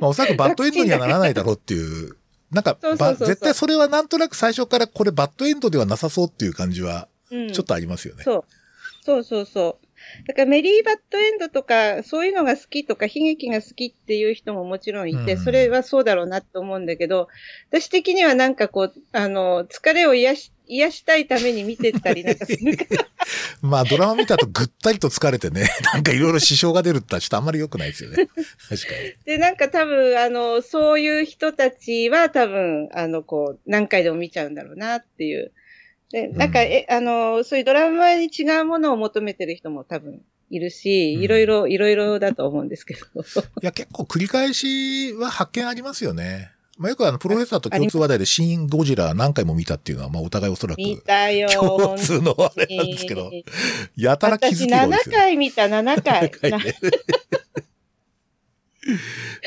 [0.00, 2.16] まあ、おそらく バッドエンドにはならないだろうっていう。
[2.50, 7.52] なんかそうそうそうそうば絶対それはなんとなく最初からこれバッドエンドではなさそうっていう感じは、うん。
[7.52, 8.24] ちょっとありますよね。
[8.24, 8.44] そう。
[9.02, 9.86] そうそうそう。
[10.26, 17.28] だからメリーバッドエンドとか、そういうのが好きとか、悲劇が好きっていう人ももちろんいて、うんそれはそうだろうなと思うんだけど、
[17.70, 23.06] 私的にはなんかこう、あの、疲れを癒し、癒したいために見てたりなんかするから、
[23.60, 28.16] まあドラマ見た後ぐったりと疲れてね、 なんかいろいろ支障が出るってちょっとあんまり良くないですよね。
[28.16, 29.14] 確かに。
[29.24, 35.52] で、なんか多分、あの、そういう人たちは多分、あの、こう、何回でも見ちゃうんだろうなっていう。
[36.12, 43.00] で、なんか、うんえ、あの、そういうドラマに違うものを求めてる人も多分いるし、うんいろいろ、いろいろだと思うんですけど。
[43.20, 43.24] い
[43.62, 46.52] や、結構繰り返しは発見ありますよね。
[46.80, 51.50] まあよくあの、プロフェッサーと共通話題でシン・ゴジラ何回も見たっていうのは、まあお互いおそらく見たよ。
[51.50, 53.30] 共通のあれなんですけど
[53.96, 55.18] やたら気づ私7きが多いですよね。
[55.18, 56.30] 回見た、7回。
[56.30, 56.76] 回ね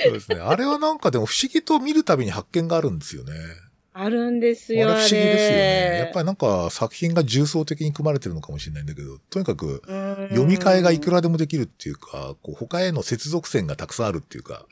[0.04, 0.38] そうですね。
[0.38, 3.32] あれはなんかでも不思議と見るたびに発見があるんですよね。
[3.94, 5.00] あるんですよ、あれ。
[5.00, 5.98] 不思議ですよね。
[6.00, 14.68] やっぱりなんか作品が重層的に組まれてるのかもしれないんだけど、とにかくり読み替えがいくらでもできるっていうか、こう他への接続線がたくさんあるっていうか、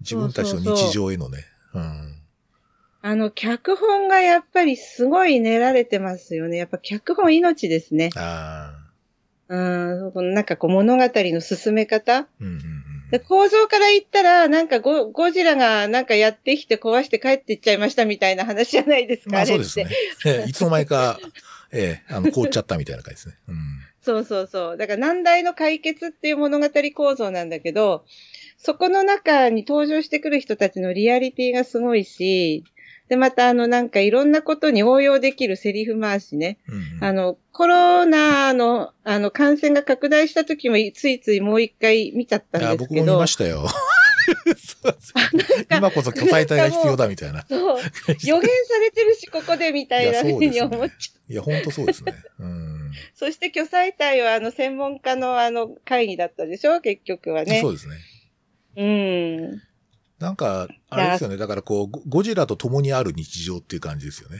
[0.00, 1.51] 自分たちの日常へのね。
[1.74, 2.18] うん。
[3.04, 6.56] あの、脚本がやっぱりすごい練られてますよね。
[6.56, 8.10] やっぱ脚本命ですね。
[8.16, 8.82] ああ。
[9.48, 12.26] うん、なんかこう物語の進め方。
[12.40, 12.82] うんうんうん。
[13.10, 19.46] で構造から言ったら、なんかゴゴジラがなんかやってきて壊して帰っていっちゃいましたみたいな話じゃないですか、まあ。
[19.46, 19.88] そうですね。
[20.24, 21.20] ええいつの間にか、
[21.72, 23.34] ええ、あの、凍っちゃったみたいな感じですね。
[23.48, 23.56] うん。
[24.00, 24.76] そうそうそう。
[24.78, 28.06] だから難題の解決っていう物語構造なんだけど、
[28.64, 32.62] そこの中に登場してくる人たちのリアリティがすごいし、
[33.08, 36.58] で、またあのなんかいろんなことに応用できるセリフ回しね。
[36.68, 42.84] うんうんあの、コロナの、あの、感染が拡大した時もついついもう一回見ちゃったんですけど。
[42.84, 43.66] 僕も見ましたよ。
[45.76, 47.44] 今こそ巨体体が必要だみたいな。
[47.48, 47.78] そう。
[48.24, 48.48] 予言さ
[48.80, 50.86] れてるし、ここでみたいないふうに思っちゃ
[51.28, 51.32] う。
[51.32, 52.14] いや、ほんとそうですね。
[52.38, 52.92] うん。
[53.14, 57.60] そして、巨彩体は、あの、専門家の、あの、会議だったでしょ結局はね。
[57.60, 57.96] そうですね。
[58.76, 59.62] うん。
[60.18, 61.36] なんか、あれですよね。
[61.36, 64.38] だからこう、ゴゴジラと共にある日常っていう感じですよね。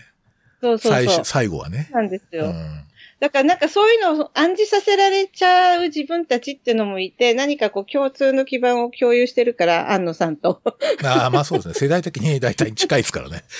[0.60, 1.04] そうそうそう。
[1.04, 1.88] 最初、最後はね。
[1.92, 2.46] なんですよ。
[2.46, 2.84] うん。
[3.20, 10.60] だからなんかそういうのを暗示させられちゃう自分たちっていうのもいて、何かこう共通の基盤を共有してるから、安野さんと。
[11.04, 11.74] ああ、まあそうですね。
[11.74, 13.44] 世代的に大体近いですからね。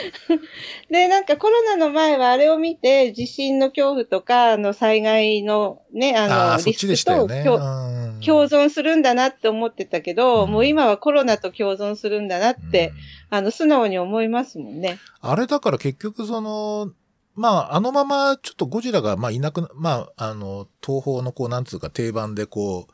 [0.90, 7.04] で、なんかコロナの前はあれを見て、地震の恐怖とか、あの災害のね、あの、リス。
[7.04, 7.58] クと共う
[8.00, 12.94] ん共存するんだなって思ってたけど、うんもう今はコロナと共存するんだなって、うん
[13.36, 14.98] あの、素直に思いますもんね。
[15.20, 16.92] あれだから結局その、
[17.34, 22.93] まあ、あのままちょっとゴジラが、まあいなくな、まあ、あの、東方のこう、なんつうか定番でこう、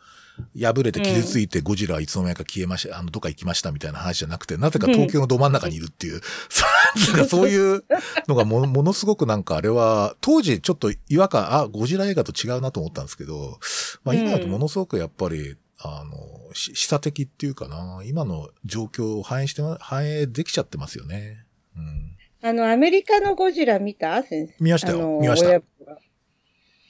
[0.59, 6.65] 破れて傷ついてゴジラはいつの間にか消えました、あの、どっか行きましたみたいな話じゃなくて、なぜか東京のど真ん中にいるっていう、そ
[7.15, 7.85] うなんかそういう
[8.29, 13.59] のがもものすごくなんかあれは、当時ちょっと違和感、あ、ゴジラ映画と違うなと思ったんですけど、
[14.05, 21.45] まあ今だとものすごくやっぱり、あの、し示唆的っていうかな、今の状況を反映してま、反映できちゃってますよね。
[21.77, 22.17] うん。
[22.43, 24.23] あの、アメリカのゴジラ見た？
[24.23, 24.55] 先生。
[24.61, 25.19] 見ましたよ。
[25.21, 25.61] 見ました。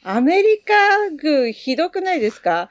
[0.03, 0.73] アメリカ
[1.21, 2.71] 軍ひどくないですか？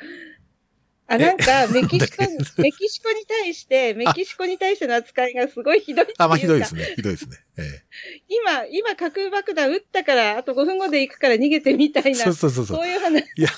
[1.09, 2.23] あ、なんか、 メキシコ
[2.61, 6.05] メキシコに対して、メキシコに対しての扱いがすごいひどい。
[6.19, 6.93] あ、まあひどいですね。
[6.95, 7.37] ひどいですね。
[7.57, 7.81] え
[8.27, 12.11] 今、今核爆弾撃ったから、あと5分後で行くから逃げてみたえ。
[12.11, 12.25] いな。
[12.25, 12.87] そうそうそうそうそう。
[12.87, 13.25] いう話。
[13.35, 13.49] いや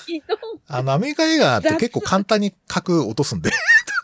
[0.68, 3.50] あの、アメリカ映画って結構簡単に核落とすんで、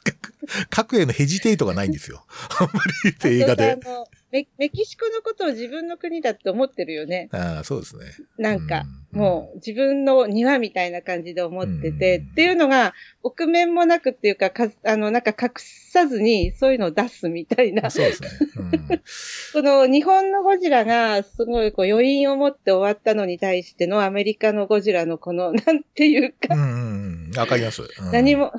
[0.69, 2.27] 核へのヘジテイトがないんですよ。
[2.61, 2.83] あんま
[3.23, 3.79] り映画で。
[3.83, 7.29] あのメメキシコのことを自分の国だって思ってるよね。
[7.33, 8.05] ああ、そうですね。
[8.39, 17.91] なんか、うんもう自分の庭みたいな感じで思ってて、うんっていうのが、臆面もなくっていうか、かあの、なんか隠さずにそういうのを出すみたいな。
[17.91, 18.29] そうですね。
[18.57, 18.63] う
[18.95, 19.01] ん。
[19.05, 27.39] その日本のゴジラがすごいこう余韻を持って終わったのに対してのアメリカのゴジラのこの、 なんていうか、うんうんうん。
[27.39, 27.83] わかります。
[27.83, 28.53] うん何も、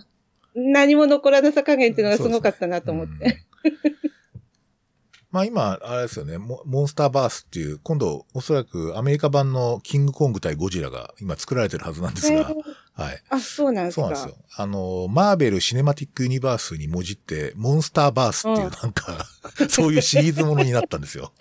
[0.55, 3.37] 何も残らなさ加減っていうのがすごかったなと思って。
[5.31, 13.23] うんまあ今、あれですよねモ、モンスターバースっていう、今度おそらくアメリカ版のキングコング対ゴジラが今作られてるはずなんですが、えーはい。
[13.29, 14.01] あ、そうなんですか。
[14.01, 14.45] そうなんですよ。
[14.57, 19.25] あの、マーベル・シネマティック・ユニバースにもじって、モンスターバースっていうなんか、
[19.69, 21.31] そういうシリーズものになったんですよ。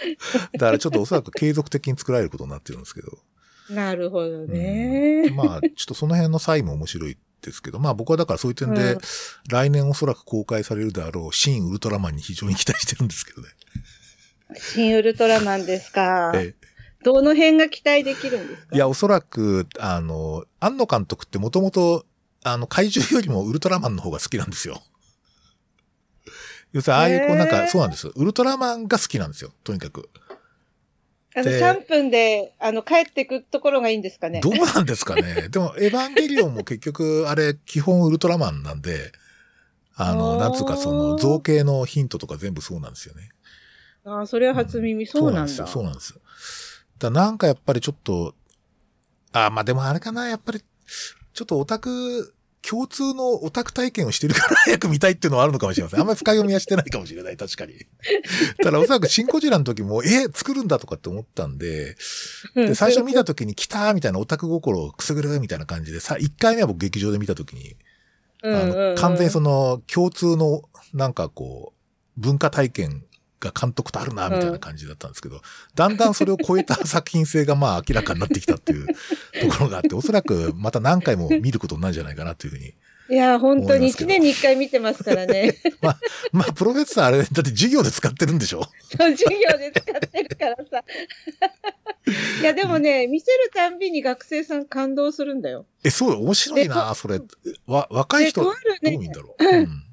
[0.53, 3.19] だからちょっとおそらく継続的に作られることになってるんですけど。
[3.71, 5.31] なるほどうんね。
[5.31, 8.99] まあ、ちょっとその辺の際も面白いですけど、まあ僕はだからそういう点で、うん
[9.49, 13.49] 来年おそらく公開されるであろう、新ウルトラマンに非常に期待してるんですけどね。
[14.57, 16.33] 新ウルトラマンですか。
[16.35, 16.55] え
[17.05, 18.77] どの辺が期待できるんですか？
[18.77, 22.05] いや、おそらく、あの、庵野監督ってもともと、
[22.43, 24.83] あの、怪獣よりもウルトラマンの方が好きなんですよ。
[26.73, 28.09] 要するに、ああいう、こう、なんか、そうなんです。
[28.09, 29.53] ウルトラマンが好きなんですよ。
[29.63, 30.11] とにかく。
[31.39, 34.41] あの、で3分で、あの、帰ってくところがいいんですかね。
[34.41, 35.49] どうなんですかね。
[35.51, 39.13] でも、エヴァンゲリオンも結局、あれ、基本ウルトラマンなんで、
[39.95, 43.31] あの、なんつうか、その、造形のヒントとか全部そうなんですよね。
[44.05, 45.07] ああ、それは初耳。
[45.07, 45.49] そうなんだ。
[45.49, 45.67] そうなんですよ。
[45.67, 46.21] そうなんですよ。
[46.99, 48.35] だなんかやっぱりちょっと、
[49.33, 56.01] あ、まあでもあれかな、やっぱり、ちょっとオタク、共通のオタク体験をしてるから早く見たいっていうのはあるのかもしれません。
[56.01, 57.75] あんまり深読みはしてないかもしれない、確かに。
[58.63, 61.97] ただおそらくシンコジラの時も、え、作るんだとかって思ったんで、
[62.55, 67.77] で、最初見た時に来たーみたいなオタク心をくすぐるみたいな感じで、さ、1回目は僕劇場で見た時に、
[68.43, 71.73] あの、完全にその共通のなんかこ
[72.17, 73.05] う、文化体験
[73.41, 75.41] が監督とあるな、みたいな感じだったんですけど、
[75.75, 78.87] だんだんそれを超えた作品性がまあ明らかになってきたっていう
[79.41, 82.75] ところがあって、おそらくまた何回も見ることになるんじゃないかなというふうに。
[83.11, 85.57] いや、本当に1思いますけど年に1回見てますからね。
[86.31, 88.63] まあ、プロフェッサーあれ、だって授業で使ってるんでしょ？
[88.99, 90.85] 授業で使ってるからさ。
[92.41, 95.65] いや、でもね、見せるたんびに学生さん感動するんだよ。
[95.85, 97.19] え、そう、面白いな、それ。
[97.67, 99.43] わ、若い人、どでとあるねう見んだろう？
[99.43, 99.85] うん。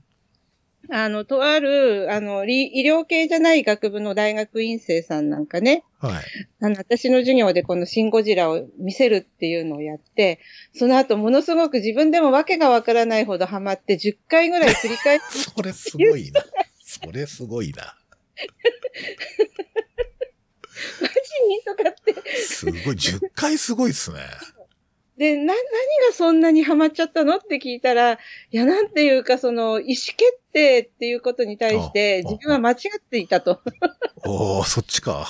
[0.90, 6.24] あの、とある、あの、り医療系じゃない学部の大学院生さんなんかね、はい。
[6.62, 10.40] あの、私の授業でこのシン・ゴジラを見せるっていうのをやって、
[10.74, 15.24] その後ものすごく自分でもわけがわからないほどハマって10回ぐらい繰り返し、
[15.56, 16.44] それすごいな。
[16.84, 17.96] それすごいな。
[21.02, 21.14] マジ
[21.48, 21.62] に？
[21.66, 22.14] とかって。
[22.38, 24.20] すごい、10回すごいっすね。
[25.18, 25.63] で、な、何が
[26.13, 28.18] そんなにハマっちゃったのって聞いたら、い
[28.51, 29.86] や、なんていうか、その、意思
[30.18, 30.18] 決
[30.51, 33.61] 定っていうことに対して、自分は間違っていたと。
[34.26, 35.28] おー、そっちか。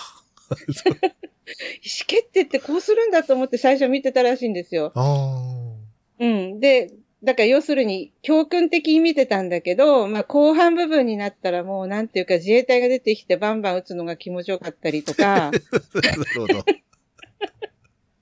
[0.50, 4.92] 意思決定ってこうするんだと思って最初見てたらしいんですよ。
[4.96, 5.76] あ
[6.20, 6.60] うん。
[6.60, 6.92] で、
[7.24, 15.52] だから要するに、教訓的に見てたんだけど、まあ後半部分になったらもうなんていうか自衛隊が出てきてバンバン撃つのが気持ちよかったりとか、あ。
[16.02, 16.66] なるほど。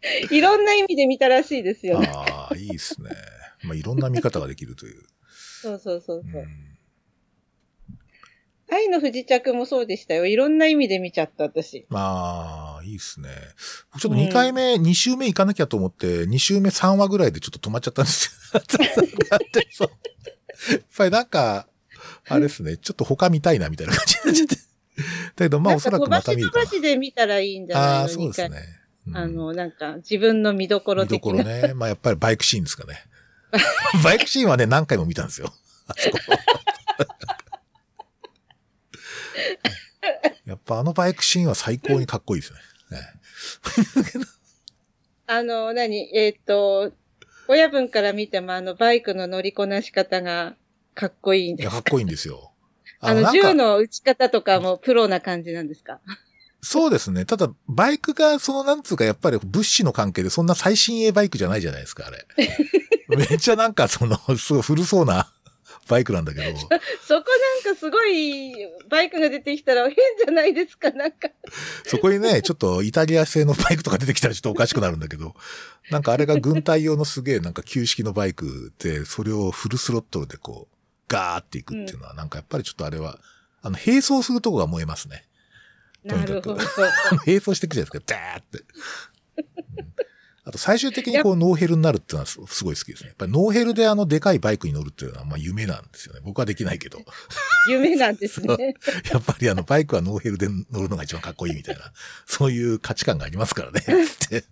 [0.31, 2.11] いろんな意味で見たらしいですよね。
[2.13, 3.09] ああ、いいっすね。
[3.63, 5.01] まあ、いろんな見方ができるという。
[5.61, 6.41] そうそうそううそう。
[6.41, 6.77] ん、
[8.69, 10.25] 愛の不時着もそうでしたよ。
[10.25, 11.85] いろんな意味で見ちゃった私。
[11.89, 13.29] まあ、いいっすね。
[13.93, 18.59] 僕ちょっと2回目、2週目行かなきゃと思って、2週目3話ぐらいでちょっと止まっちゃったんですよ。
[19.29, 19.89] だってそう
[20.71, 21.67] やっぱりなんか、
[22.27, 24.55] あれですね、ちょっと他見たいなみたいな感じになっちゃって。
[25.35, 27.83] だけど、まあおそらくまた見るか飛ばし飛ばしで見たらいいんじゃな。
[27.83, 28.01] いの？
[28.03, 28.82] あー、そうですね。
[29.07, 31.31] うんあの、なんか、自分の見どころ見ど的な。
[31.31, 31.73] ころね。
[31.73, 33.03] まあやっぱりバイクシーンですかね。
[34.03, 35.53] バイクシーンはね、何回も見たんですよ。
[35.87, 36.17] あそこ。
[40.45, 42.59] やっぱあのバイクシーンは最高にかっこいいですね。
[42.97, 43.07] ね
[45.27, 46.09] あの、何？
[46.15, 46.91] えーっと、
[47.47, 50.55] 親分から見てもあのバイクの乗りこなし方が
[50.95, 51.77] かっこいいんいや、ですか？
[51.79, 52.51] っこいいんですよ。
[52.99, 55.99] あの、なんか銃の撃ち方とかもプロな感じなんですか？
[56.63, 57.25] そうですね。
[57.25, 62.25] ただ、バイクが、その、なんつうか、やっぱり物資の関係で、そんな最新鋭バイクじゃないじゃないですか、あれ。
[63.15, 65.29] めっちゃなんか、その、すごい古そうな
[65.89, 66.69] バイクなんだけど、 そこ
[67.65, 68.53] なんかすごい
[68.89, 71.29] バイクが出てきたら変じゃないですかなんか。
[71.85, 75.35] そこにね、ちょっとイタリア製のバイクとか出てきたらちょっとおかしくなるんだけど、
[75.89, 80.75] なんかあれが軍隊用のすげえなんか旧式のバイクで、それをフルスロットルでこう、
[81.09, 83.19] ガーっていくっていうのは、なんかやっぱりちょっとあれは、
[83.61, 85.25] あの、並走するとこが燃えますね。
[86.07, 86.57] とにかくなるほど。
[87.25, 88.59] 並走していくじゃないですか、ダーって。
[88.59, 90.03] うん
[90.45, 93.09] あと最終的にこうノーヘルになるっていうのはすすごい好きですね。
[93.09, 96.19] やっぱりノーヘルであのでかいバイクに乗るっていうのはまあ夢なんですよね。
[96.21, 96.99] 僕はできないけど。
[97.69, 98.75] 夢なんですね。
[99.11, 101.93] やっぱりあの、バイクはノーヘルで乗るのが一番かっこいいみたいな、
[102.25, 103.81] そういう価値観がありますからね、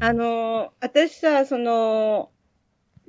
[0.00, 2.30] あの、私さ、その、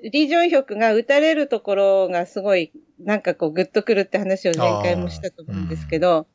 [0.03, 6.27] リー・ジョンヒョクが打たれるところがすごい、なんかこう、グッとくるって話を前回もしたと思うんですけど、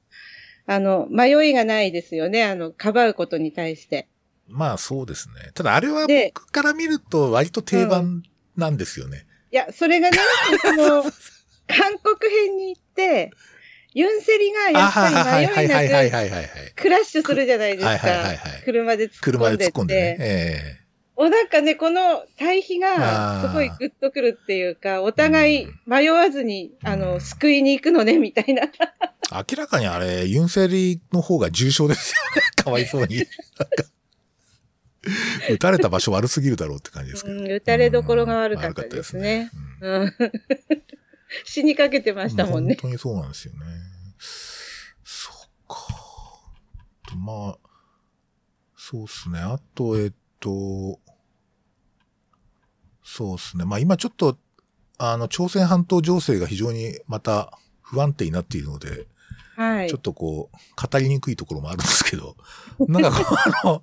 [0.67, 4.09] あの、迷いがないですよね、あの、かばうことに対して。
[4.49, 5.51] まあそうですね。
[5.55, 8.23] ただあれはで僕から見ると割と定番
[8.57, 9.27] なんですよね。
[9.51, 10.19] いや、それがね、
[10.63, 11.03] その、
[11.67, 13.31] 韓国編に行って、
[13.95, 16.75] ユンセリがやあっぱりはいはいはいはいはい迷いなく。
[16.77, 18.63] クラッシュするじゃないですはいはいはいはかい。
[18.65, 20.17] 車で突っ車で突っ込んでっ込んでね。
[20.17, 20.25] て。
[20.25, 20.82] え
[21.17, 28.63] お、なんかね、この対比がすごいグッとくるっていうか、お互い迷わずに、あうんの、救いに行くのね、みたいな。
[28.65, 28.71] え
[29.33, 32.43] 明らかにあれ、ユンセリの方が重症ですよね。
[32.65, 33.17] かわいそうに。
[33.17, 33.27] なんか
[35.51, 37.37] 撃たれた場所悪すぎるだろうって感じですけど。
[37.37, 39.51] うん、打たれどころが悪かったですね。
[39.81, 40.13] うんうん。
[41.45, 42.75] 死にかけてましたもんね。
[42.81, 43.61] 本当にそうなんですよね。
[45.05, 45.35] そっ
[45.67, 45.77] か。
[47.17, 47.59] まあ、
[48.77, 49.39] そうですね。
[49.41, 50.13] あと、えっ
[50.43, 50.99] と、
[53.05, 53.65] そうですね。
[53.65, 54.37] まあ今ちょっと、
[54.99, 59.07] あの、朝鮮半島情勢が非常にまた不安定になっているので、
[59.57, 60.01] はいちょっ。
[60.01, 60.57] とこう、
[60.91, 62.37] 語りにくいところもあるんですけど、
[62.89, 63.83] なんかこう、あの、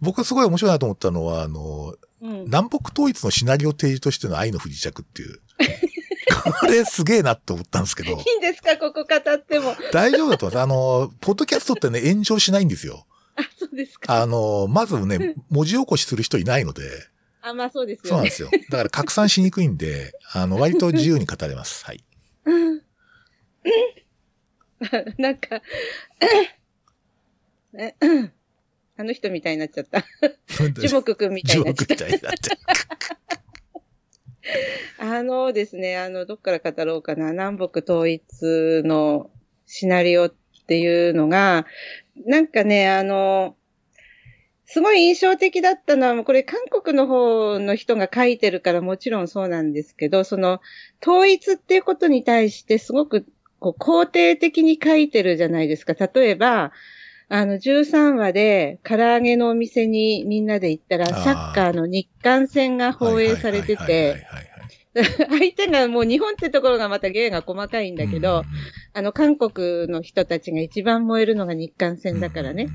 [0.00, 5.40] 僕がすごい面白いなと思ったのは、あの、うん、南北統一のシナリオ提示としての愛の不時着っていう、
[6.60, 8.76] これすげえなって思ったんですけど、 いいんですか？
[8.76, 9.74] ここ語っても。
[9.92, 10.62] 大丈夫だと思います。
[10.62, 13.06] あの、ポッドキャストってね、炎上しないんですよ。
[13.36, 14.22] あ、そうですか。
[14.22, 16.82] あの、まずね、文字起こしする人いないので、
[17.42, 18.08] あ、まあそうですよね。
[18.08, 18.50] そうなんですよ。
[18.70, 21.84] だから拡散しにくいんで、あの、割と自由に語れます。
[21.84, 22.04] はい。
[22.44, 22.82] うん
[25.18, 25.60] なんか、
[27.74, 27.94] え
[28.96, 30.04] あの人みたいになっちゃった。
[30.80, 31.96] 樹木くんみたいになっちゃった。
[31.96, 32.56] 樹木みたいになっちゃ
[34.98, 37.30] あのですね、あの、どっから語ろうかな。
[37.30, 38.22] 南北統一
[38.84, 39.30] の
[39.66, 40.34] シナリオっ
[40.66, 41.66] ていうのが、
[42.16, 43.56] なんかね、あの、
[44.66, 50.60] すごい印象的だったのは、これ韓国の方の人が書いてるからもちろんそうなんですけど、その、
[51.02, 53.26] 統一っていうことに対してすごく
[53.58, 55.94] こう肯定的に書いてるじゃないですか。
[55.94, 56.72] 例えば、
[57.28, 64.26] あの、13話で唐揚げのお店にみんなで行ったら、サッカーの日韓戦が放映されてて、
[65.28, 68.44] 相手がもう日本ってところがまた芸が細かいんだけど、うん
[68.92, 72.64] あの、韓国の人たちが一番燃えるのが日韓戦だからね。
[72.64, 72.70] うん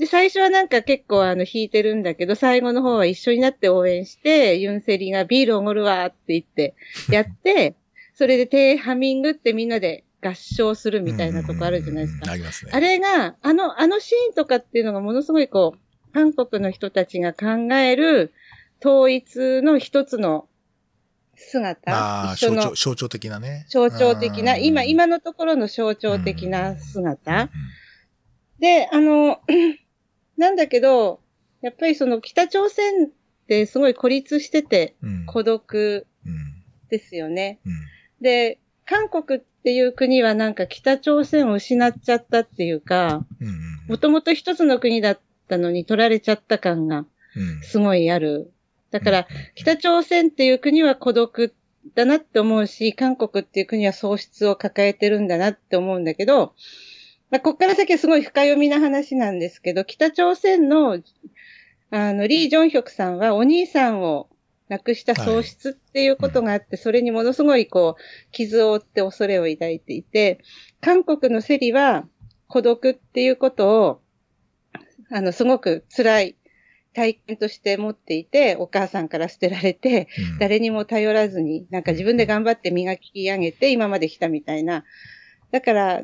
[0.00, 6.74] で、最初はなんか結構あの、弾いてるんだけど、最後の方は一緒になって応援して、ユンセリがビールおごるわって言って、
[7.12, 7.74] やって、
[8.14, 12.32] それで手ハミングってみんなで合唱するみたいなとこあるじゃないですか。
[12.32, 12.72] ありますね。
[12.74, 18.32] あれが、あの、あのシーンとかっていうのがものすごいこう、韓国の人たちが考える
[18.82, 20.48] 統一の一つの
[21.40, 23.66] 姿、ああ、一緒の象徴、的なね。
[23.68, 27.50] 象徴的な、うん今、今のところの象徴的なうん姿。
[28.58, 29.40] で、あの、
[30.36, 31.20] なんだけど、
[31.62, 33.08] やっぱりその北朝鮮っ
[33.48, 36.34] てすごい孤立しててうん孤独うん
[36.88, 37.60] ですよね。
[37.66, 37.72] うん
[38.20, 43.24] で、韓国っていう国はなんか北朝鮮を失っちゃったっていうか、
[43.88, 48.52] もともと一つの国だったのに取られちゃった感がうんすごいある。
[48.90, 51.54] だから、北朝鮮っていう国は孤独
[51.94, 56.54] だなって思うし、韓国っていう国は喪失を抱えてるんだなって思うんだけど、
[57.30, 61.00] まあ、こっから先はすごい深読みな話なんですけど、北朝鮮の、
[61.90, 64.28] あの、リー・ジョンヒョクさんはお兄さんを
[64.68, 70.40] 亡くした喪失っていうことがあって、それにものすごいこう、傷を負って恐れを抱いていて、
[70.80, 72.06] 韓国のセリは
[72.48, 74.00] 孤独っていうことを、
[75.10, 76.36] あの、すごく辛い
[76.92, 80.38] 体験として持っていて、お母さんから捨てられて、うん。
[80.38, 84.84] 誰にも頼らずに、なんか自分で頑張って磨き上げて今まで来たみたいな。
[85.50, 86.02] だから、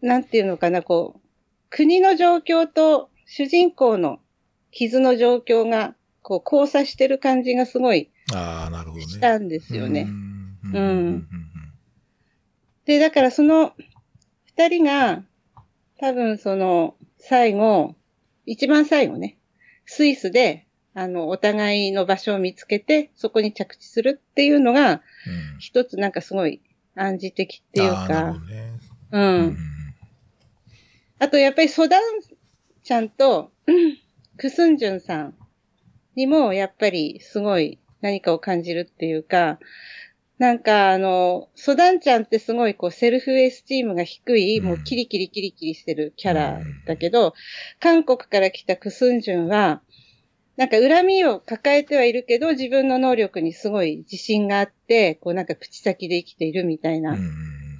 [0.00, 1.20] なんていうのかな、こう、
[1.70, 4.20] 国の状況と主人公の
[4.70, 9.06] 傷の状況が、こう、交差してる感じがすごいああ、なるほどね。
[9.06, 10.02] したんですよね。
[10.02, 10.58] うん。
[10.72, 11.10] ううん。
[11.16, 11.28] ん。
[12.84, 13.74] で、だからその
[14.46, 15.22] 二人が、
[15.98, 17.94] 多分その、最後、
[18.44, 19.38] 一番最後ね、
[19.86, 25.00] スイスで、あの、お互いの場所を見つけて、そこに着地するっていうのが、うん
[25.58, 26.60] 一つなんかすごい
[26.94, 28.72] 暗示的っていうか、どね。
[29.12, 29.18] う。
[29.18, 29.56] うん
[31.18, 32.02] あとやっぱりソダン
[32.82, 33.96] ちゃんと、う ん
[34.36, 35.34] クスンジュンさん
[36.14, 39.58] にもやっぱりすごい何かを感じるっていうか、
[40.38, 44.66] なんかあの、ソダンちゃんってすごいこうセルフエスチームが低い、うん。
[44.66, 47.34] もうキリキリキリキリしてるキャラだけど、
[47.80, 49.80] 韓国から来たクスンジュンは、
[50.56, 57.12] なんか恨みを抱えてはいるけど、自分の能力にすごい自信があって、こうなんか口先で生きているみたいな。
[57.12, 57.30] うん。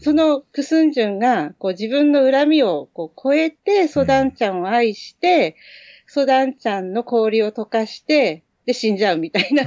[0.00, 5.56] そのクスンジュンが、こう自分の恨みをこう超えて、ソダンちゃんを愛して、
[6.06, 9.64] うん、ソダンちゃんの氷を溶かして、で死んじゃうみたいな。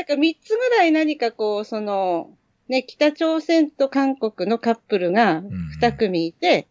[0.00, 2.30] なんか三つぐらい何かこう、その、
[2.68, 5.42] ね、北朝鮮と韓国のカップルが
[5.78, 6.68] 二組いて、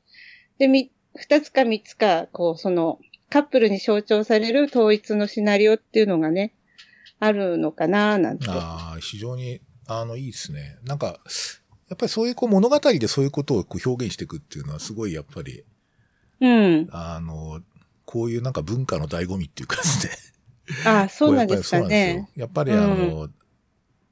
[0.58, 2.98] で、み、二つか三つか、こう、その、
[3.30, 6.56] カップルに象徴される統一のシナリオっていうのがね、
[7.20, 8.48] あるのかななんて。
[8.50, 10.80] ああ、非常に、あの、いいですね。
[10.84, 11.20] なんか、
[11.88, 15.64] やっぱりそういうこう物語でそういうことをこう表現していくっていうのはすごいやっぱり、
[16.42, 16.88] うん。
[16.92, 17.62] あの、
[18.06, 20.14] こういうなんか文化の醍醐味っていうかですね。
[20.86, 22.30] あ あ、そうなんですかね。
[22.36, 23.34] やっぱりあの、うん、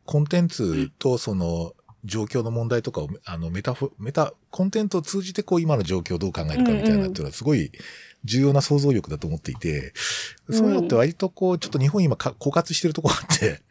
[0.05, 7.72] コンテンツとその状況の問題とかを、あの、メタフ、メタ、コンテンツを通じてこう今の状況をどう考えるかみたいなっていうのはすごい
[8.24, 9.93] 重要な想像力だと思っていて、
[10.49, 13.62] そういうのって割とこう、ちょっと日本今枯渇してるとこあって、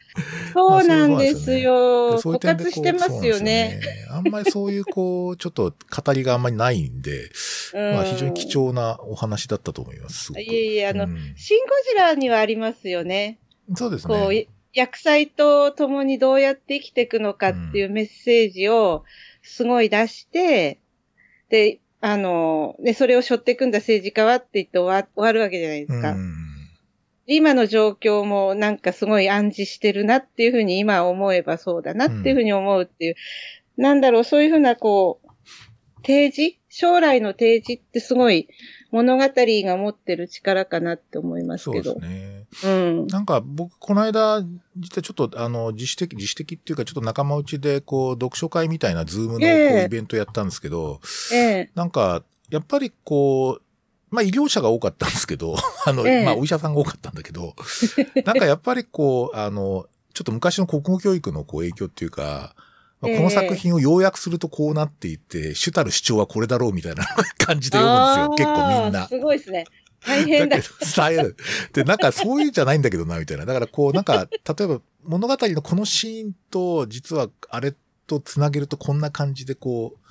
[0.53, 2.19] そうなんですよ。
[2.19, 3.79] 枯渇してますよね。
[4.09, 5.73] あんまりそういう、こう、ちょっと
[6.05, 7.29] 語りがあんまりないんで、
[7.73, 10.33] まあ非常に貴重なお話だったと思います。
[10.39, 11.05] いえいえ、あの、
[11.35, 13.39] シン・ゴジラにはありますよね。
[13.75, 14.13] そうですね。
[14.13, 19.03] こう、薬剤と共にどうやって生きていくのかっていうメッセージを
[19.41, 20.79] すごい出して、
[21.49, 26.15] で、あの、で、それを背負っていくんだ政治家はって言って終わ終わるわけじゃないですか。
[27.27, 33.15] 今の状況もなんかすごい暗示してるなっていうふうに今思えばそうだなっていうふうに思うっていう、
[33.77, 35.27] うん、なんだろう、そういうふうなこう、
[36.05, 38.47] 提示将来の提示ってすごい
[38.91, 41.93] 物語が持ってる力かなって思いますけど。
[41.93, 42.45] そうですね。
[42.63, 42.67] う
[43.03, 43.07] ん。
[43.07, 44.41] なんか僕、この間、
[44.77, 51.01] 実はちょっとあの、自主的、自主的っていうかちょっと仲間内でこう、読書会みたいなズームのこう、イベントやったんですけど、
[51.33, 53.61] ええなんか、やっぱりこう、
[54.09, 55.55] まあ医療者が多かったんですけど、
[55.85, 57.55] あの、ええ、まあお医者さんが多かったんだけど、
[58.25, 62.55] なんかやっぱりこう、あの、ちょっと昔の国語教育のこう影響っていうか、
[63.01, 67.05] まあ、この作品を要約するとこうなっていって、主たる主張はこれだろうみたいな
[67.37, 68.53] 感じで読むんですよ。
[68.53, 69.07] 結構みんな。
[69.07, 69.65] すごいですね。
[70.05, 70.57] 大変だ。
[70.57, 70.63] だ
[70.95, 71.35] 伝える。
[71.73, 73.45] で、なんかそういうんじゃないんだけどな、みたいな。
[73.45, 74.27] だからこう、なんか、
[74.57, 77.75] 例えば物語のこのシーンと、実はあれ
[78.07, 80.06] と繋げるとこんな感じでこう、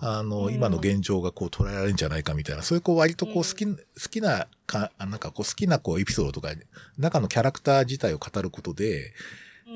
[0.00, 6.50] あの、うん、今の現状がこう捉えられるんじゃないかみたいな、そういうこう割とこう好き、うん、好きなか、なんかこう好きなこうエピソードとか、
[6.98, 9.12] 中のキャラクター自体を語ることで、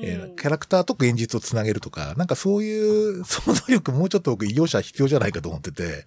[0.01, 2.79] えー、キャラクターと現実をつなげるとか、なんかそうい
[3.19, 6.05] う想像力もうちょっと僕医療者必要じゃないかと思ってて、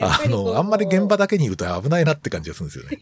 [0.00, 2.98] あの、あんまり現場だけにいると危ないなって感じがするんですよね。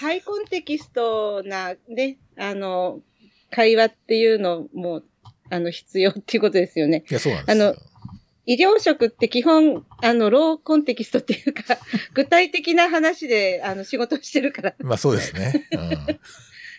[0.00, 3.00] ハイコンテキストな、ね、あの、
[3.50, 5.02] 会話っていうのも、
[5.50, 7.04] あの、必要っていうことですよね。
[7.10, 7.68] いや、そうなんですよ。
[7.68, 7.76] あの、
[8.48, 11.62] 医療職って基本、あの、ローコンテキストっていうか、
[12.14, 14.74] 具体的な話で、あの、仕事してるから。
[14.78, 15.68] まあそうですね。
[15.72, 16.20] うん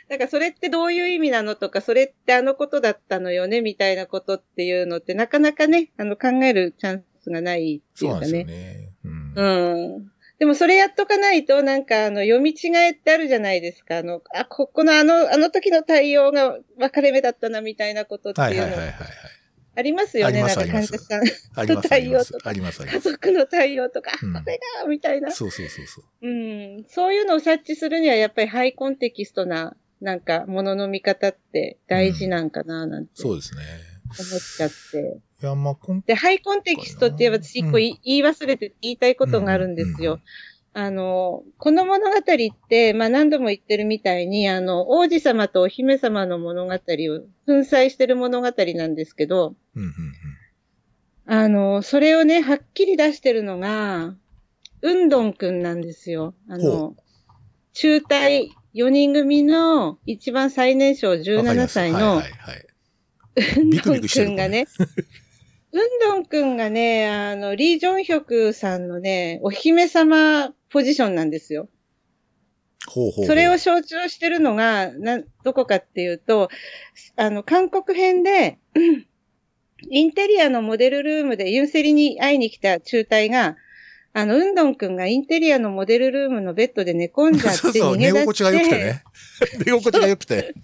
[0.09, 8.25] だからそれってどういう意味なのとか、それってあのことだったのよね、みたいなことっていうのって、なかなかね、あの考えるチャンスがないっていうかね。
[8.25, 8.89] そうですよね。
[9.05, 9.33] うん。
[9.35, 10.11] うん。
[10.39, 13.99] でもそれやっとかないと、なんかあの、読み違えってあるじゃないですか。
[13.99, 18.63] あの、あ、ここのあの、あの時の対応が分かれ目だったな、みたいなことっていうの。
[18.63, 18.95] はいはいはいはい、
[19.79, 21.23] ありますよね、なんか患者さん
[21.67, 22.53] の対応とか。
[22.53, 25.31] 家族の対応とか、これが、みたいな。
[25.31, 26.27] そうそうそうそう。
[26.27, 26.85] うん。
[26.89, 33.61] そういうのを察知するには、やっぱりハイコンテキストななんか、ものの見方って大事なんかな、なんて、そうですね。
[34.05, 35.19] 思っちゃって。
[35.41, 40.19] いや、まあ、で、ハイコンテキストって言えば私一個言い忘れて言いたいことがあるんですよ。
[40.73, 42.23] あの、この物語っ
[42.69, 46.83] て、まあ何度も言ってるみたいに、あの、王子様とお姫様の物語を粉
[47.47, 49.55] 砕してる物語なんですけど、
[51.25, 54.15] あの、それをね、はっきり出してるのが、
[54.81, 56.33] うんどんくんなんですよ。
[56.47, 56.95] あの、
[57.73, 64.67] 中隊4人組の一番最年少17歳の、うんどんくんがね、
[65.71, 71.69] うんどんくんがね、あの、リー・ジョンヒョクさんのね、お姫様ポジションなんですよ。
[72.87, 76.49] ほうほうそれを象徴してるのが、な、どこかっていうと、
[77.15, 78.57] あの、韓国編で、
[79.89, 83.57] インテリアのモデルルームでユンセリに会いに来た中隊が、
[84.13, 87.79] あの、うんどんくんがインテリアのモデルルームのベッドで寝込んじゃって 逃げ出して。
[87.79, 89.03] そうそう、寝心地が良くてね。
[89.65, 90.55] 寝心地が良くて。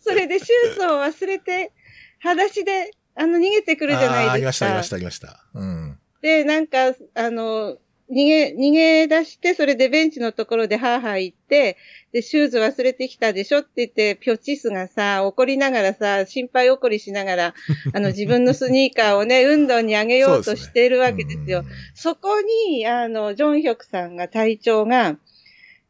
[0.00, 1.72] それでシューズを忘れて、
[2.20, 4.30] 裸足で、あの、逃げてくるじゃないですか。
[4.30, 5.44] あありました、ありました、ありました。
[5.54, 5.98] うん。
[6.22, 7.78] で、なんか、あの、
[8.10, 11.76] 逃げ、逃げ出して、それでベンチのところでハーハー言って、
[12.12, 13.60] で、シューズ忘れてきたでしょ？
[13.60, 17.54] って言って、ピョチスがさ、怒りながらさ、心配怒りしながら、
[17.92, 21.64] あの、自分のスニーカーをね、運動にあげようとしているわけですよ。
[21.94, 25.16] そ、ね、こに、あの、ジョンヒョクさんが、隊長が、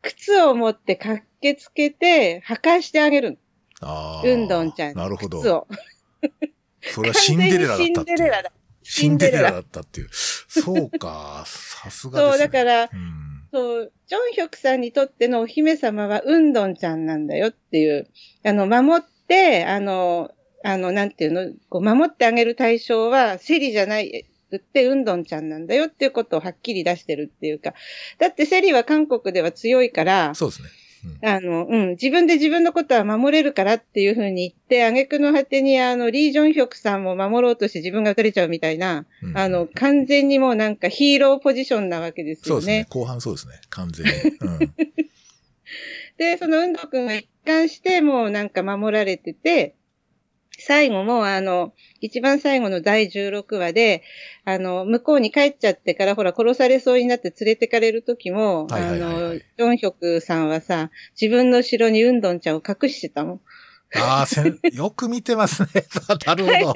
[0.02, 3.38] 靴を持って駆けつけて、破壊してあげる。
[3.80, 4.26] ああ。
[4.26, 4.94] うんどんちゃんに。
[4.96, 5.50] なるほど靴。
[5.50, 5.66] を。
[6.82, 8.52] それはシンデレラだった シンデレラだ。
[8.88, 10.08] シンデレラだったっていう。
[10.12, 11.44] そうか。
[11.46, 12.32] さすがですね。
[12.32, 12.88] そう、だから、うん。
[13.52, 18.08] そう、ジョンヒョクさんにとってのお姫様はうんどんちゃんなんだよっていう、
[18.44, 20.30] あの、守って、あの、
[20.64, 27.74] あの、なんていうの、こう守ってあげる対象は、セリじゃない、くってうんどんちゃんなんだよっていうことをはっきり出してるっていうか、
[28.18, 30.68] だってセリは韓国では強いから、そうですね。
[31.22, 42.86] あの、うん、自分で自分のことは守れるからっていうふうに言って、挙句の果てに、あの、リー・ジョンヒョクさんも守ろうとして自分が撃たれちゃうみたいな、うんあの、完全にもうなんかヒーローポジションなわけですよそうですねね。。
[42.90, 43.54] 後半そうですね。
[43.70, 44.12] 完全に。
[44.40, 44.58] うん。
[46.18, 49.75] で、その運動くんが一貫してもうなんか守られてて、
[50.58, 54.02] 最後もあの、一番最後の第16話で、
[54.44, 63.40] あの、向こうに帰っちゃってからほら殺されそうになって連れてかれる時も、はいはいはいはいあの、ジョンヒョクさんはさ、自分の後ろにウンドンちゃんを隠してたの。
[63.94, 65.68] ああ、せん、 よく見てますね。
[66.26, 66.74] なるほど。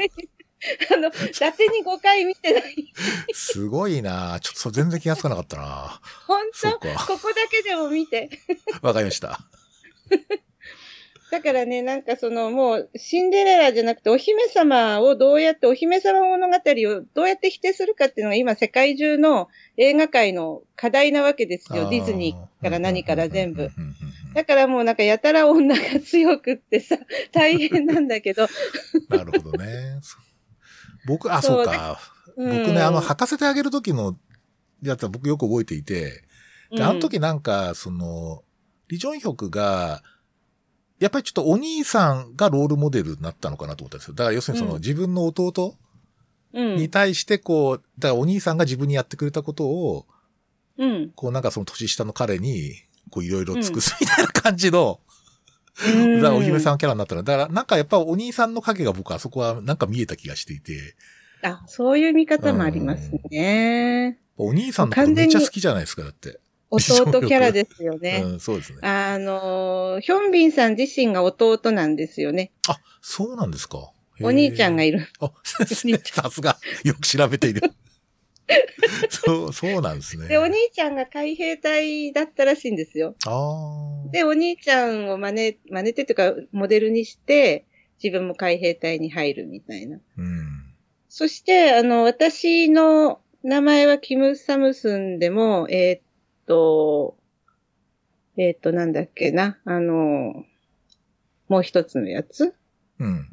[0.95, 2.93] あの、伊達に5回見てない。
[3.33, 6.79] すごいなちょっとそれ全然気がつかなかったな本当？
[6.79, 7.07] か。
[7.07, 8.29] ここだけでも見て。
[8.83, 9.41] わかりました。
[11.31, 21.89] だからね、なんかそのもうシンデレラじゃなくてお姫様をどうやって、お姫様物語をどうやって否定するかっていうのが今世界中の映画界の課題なわけですよ。
[21.89, 23.71] ディズニーから何から全部。
[24.35, 26.97] だからもうなんかやたら女が強くってさ、
[27.33, 28.49] 大変なんだけど。
[29.09, 30.01] なるほどね。
[31.07, 32.01] 僕、あ、そうそうか。
[32.37, 34.17] うん僕ね、あの、履かせてあげる時の
[34.83, 36.25] やつは僕よく覚えていて、
[36.71, 38.43] で、あの時なんか、その、
[38.89, 40.03] リジョンヒョクが、
[41.01, 44.15] やっぱりちょっとお兄さんがロールモデルになったのかなと思ったんですよ。
[44.15, 45.77] だから要するにその、うん自分の弟
[46.53, 46.77] うん。
[46.77, 50.07] に対してこう、だからお兄さんが自分にやってくれたことを、
[50.79, 51.11] うん。
[51.15, 52.75] こうなんかその年下の彼に、
[53.11, 55.11] こういろいろ尽くすみたいな感じの、うん
[56.21, 60.97] だからお姫さんキャラになったら、だからなんかやっぱお兄さんの影が僕はそこはなんか見えた気がしていて、
[61.43, 64.19] あ、そういう見方もありますね。
[64.37, 66.41] お兄さんのことめっちゃ好きじゃないですか、だって。
[66.71, 68.23] 弟キャラですよね。
[68.25, 68.79] うん、そうですね。
[68.83, 72.53] あの、ヒョンビンさん自身が弟なんですよね。
[72.69, 73.93] あ、そうなんですか。
[74.23, 75.09] お兄ちゃんがいる。
[75.21, 77.63] あ、さすが、よく調べている。
[79.09, 80.29] そう、そうなんですね。
[80.29, 83.15] で、お兄ちゃんが海兵隊だったらしいんですよ。
[83.27, 84.11] ああ。
[84.11, 87.65] で、お兄ちゃんを真似、真似てというか、モデルにして、
[88.03, 89.99] 自分も海兵隊に入るみたいな。
[90.19, 90.75] うん。
[91.09, 96.01] そして、あの、私の名前はキム・サムスンでも、えーっ
[96.51, 97.17] と、
[98.37, 100.45] えーっと、なんだっけな、あの、
[101.49, 102.55] もう一つのやつ？
[102.99, 103.29] うん。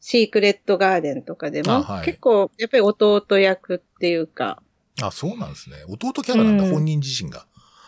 [0.00, 4.62] シークレットガーデンとかでも、あはい結構、やっぱり弟役っていうか、
[5.02, 5.76] あ、そうなんですね。
[5.88, 7.46] 弟キャラなんだ、うん本人自身が。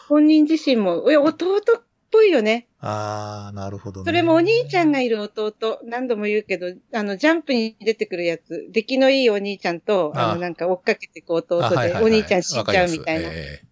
[0.08, 2.68] 本人自身も、いや、弟っぽいよね。
[2.80, 4.04] ああ、なるほどね。
[4.04, 13.28] それもお兄ちゃんがいる弟、何度も言うけど、あの、ジャンプに出てくるやつ、出来のいいお兄ちゃんと、ああの、なんか追っかけていく弟あはいはいで、はいお兄ちゃん死んじゃうみたいな。
[13.32, 13.62] え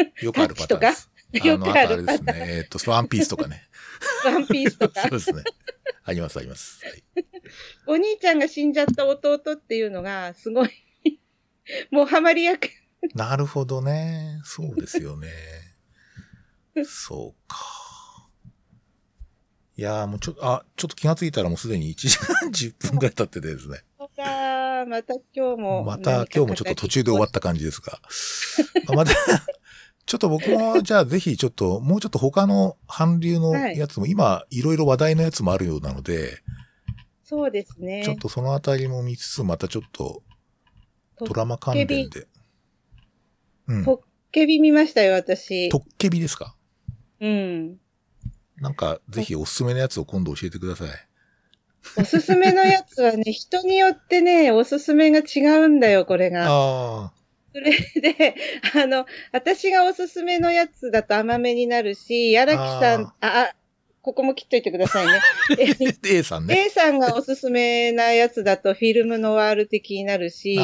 [0.00, 1.10] えよくあるパターンです。
[1.32, 2.46] よくあるのとあれですね。
[2.58, 3.62] えっと、ワンピースとかね。
[4.24, 5.02] ワンピースとか？
[5.02, 5.10] そう。
[5.10, 5.42] ですね。
[6.04, 6.84] あります、あります。
[6.84, 7.04] はい
[7.86, 10.70] お兄ちゃんが死んじゃった弟っていうのが、すごい、
[11.90, 12.68] もうハマり役。
[13.14, 14.40] なるほどね。
[14.44, 15.28] そうですよね。
[16.84, 17.56] そうか。
[19.76, 23.78] いやーもうちょ、あ、ちょっと気がついたらもうすでに1時 間10分くらい経っててですね。
[23.96, 25.84] そうか、また今日も。
[25.84, 28.00] また今日もちょっと途中で終わった感じですが。
[28.88, 29.12] あまた、
[30.04, 36.42] ちょっと僕も、じゃあぜひちょっと、もうちょっと他の韓流のやつも、今、いろいろ話題のやつもあるようなので、
[37.22, 38.02] そうですね。
[38.04, 40.22] ちょっとそのあたりも見つつ、またちょっと、
[41.20, 42.26] ドラマ関連で。
[43.68, 43.84] うん。
[43.84, 44.00] ポッ
[44.32, 45.68] ケビ見ましたよ、私。
[45.68, 46.56] トッケビですか？
[47.20, 47.80] うん。
[48.60, 50.88] なんか、ぜひおすすめのやつを今度教えてください。
[51.96, 56.46] おすすめのやつはね、 人によってね、おすすめが違うんだよ、これが。
[56.48, 57.12] あ
[57.52, 58.34] それで、
[58.74, 63.54] あの、私がおすすめのやつだと甘めになるし、荒木さん、ああ、
[64.08, 65.12] ここも切っといてくださいね。
[66.02, 66.08] あ。
[66.08, 66.64] A さんね。
[66.68, 70.58] A さんがおすすめなやつだとフィルムノワール的になるし、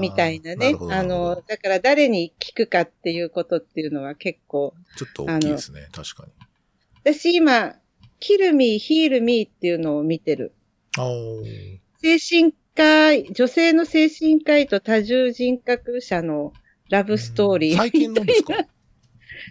[0.00, 5.88] みたいなねなるほどの、だから誰に聞くかっていうことっていうのは結構、ちょっと大きいですね。
[5.92, 6.32] 確かに。
[7.04, 7.76] 私今、
[8.18, 10.54] キルミー、ヒールミーっていうのを見てる。
[12.00, 16.54] 精神科医、女性の精神科医と多重人格者の
[16.88, 17.76] ラブストーリー。
[17.76, 18.54] 最近のですか？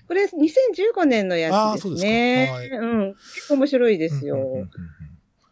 [0.07, 2.49] これ2015年のやつですね。
[2.51, 3.15] あーそうですうん。
[3.35, 4.35] 結構面白いですよ。
[4.35, 4.69] うんうんうんうん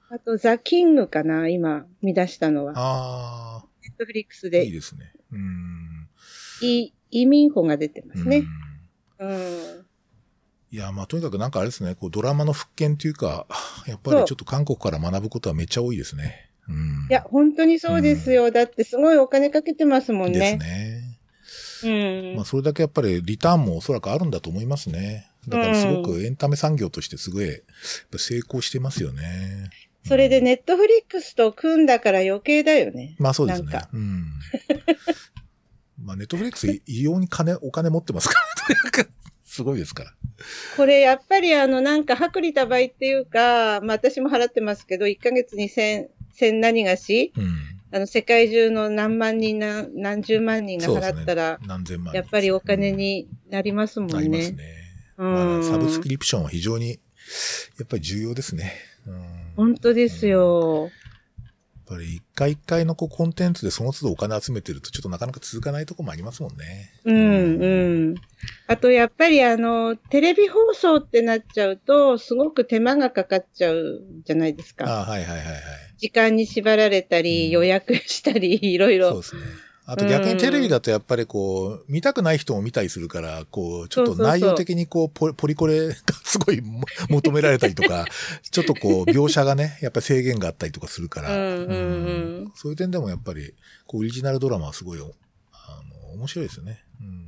[0.09, 2.73] あと、ザ・キングかな今、見出したのは。
[2.77, 5.11] あネットフリックスあ、いいで、ですね。
[5.33, 6.07] うん。
[6.61, 8.43] イ、イミンホが出てますね。
[9.19, 9.85] うんうん。
[10.71, 13.47] いや、まあ、とにかくなんかあれですね、こう、ドラマの復権というか、
[13.85, 16.51] やっぱりちょっと韓国から学ぶことはめっちゃ多いですね。
[16.69, 17.07] うん。
[17.09, 18.51] いや、本当にそうですよ。
[18.51, 20.96] だってすごいお金かけてますもんですね。
[21.85, 22.31] ね。
[22.31, 22.35] うん。
[22.37, 25.29] まあ、それだけやっぱりリターンもおそらくあるんだと思いますね。
[25.47, 27.61] だからすごくエンタメ産業としてすごい、
[28.17, 29.69] 成功してますよね。
[30.05, 33.15] それでネットフリックスと組んだから余計だよね。
[33.19, 33.89] まあそうですねなんか。
[33.93, 34.25] うん。
[36.03, 38.35] まあ、ネットフリックス異様に金、お金持ってますか
[38.97, 39.07] ら、
[39.43, 40.13] すごいですから。
[40.75, 47.76] これやっぱりあのなんか薄利多売っていうか、まあ私も払ってますけど、1ヶ月に千、千何がし、うん。
[47.91, 54.15] あの世界中の何万人何、何十万人が払ったら、何千万人やっぱりお金になりますもんね。
[54.15, 54.63] なりますね。
[55.17, 56.95] うんまあサブスクリプションは非常に、や
[57.83, 58.73] っぱり重要ですね。
[59.05, 59.23] うん、やっ
[59.55, 60.89] 本当ですよ。
[61.87, 66.91] ぱり一回一回のこうコンテンツでその都度お金集めてるとちょっとなかなか続かないとこもありますもんね。
[67.05, 67.67] うん、う
[68.11, 68.15] ん。
[68.67, 74.85] あと、やっぱりあの、テレビ放送ってなっちゃうと、すごく手間がかかっちゃうじゃないですか。
[74.85, 75.55] ああはいはいはいはい。
[75.97, 79.11] 時間に縛られたり、うん予約したり、 いろいろ。
[79.11, 79.41] そうですね。
[79.89, 85.93] あと逆にテレビだとやっぱりこう、見たくない人も見たりするから、こう、ちょっと内容的にこう、ポポリコレが
[86.25, 88.05] すごいも 求められたりとか、
[88.51, 93.53] ちょっとこう、描写がね、やっぱり制限があったりとかするから、そういう点でもやっぱり、
[93.85, 95.13] こう、オリジナルドラマはすごい、あの、
[96.15, 96.83] 面白いですよね。
[96.99, 97.27] うん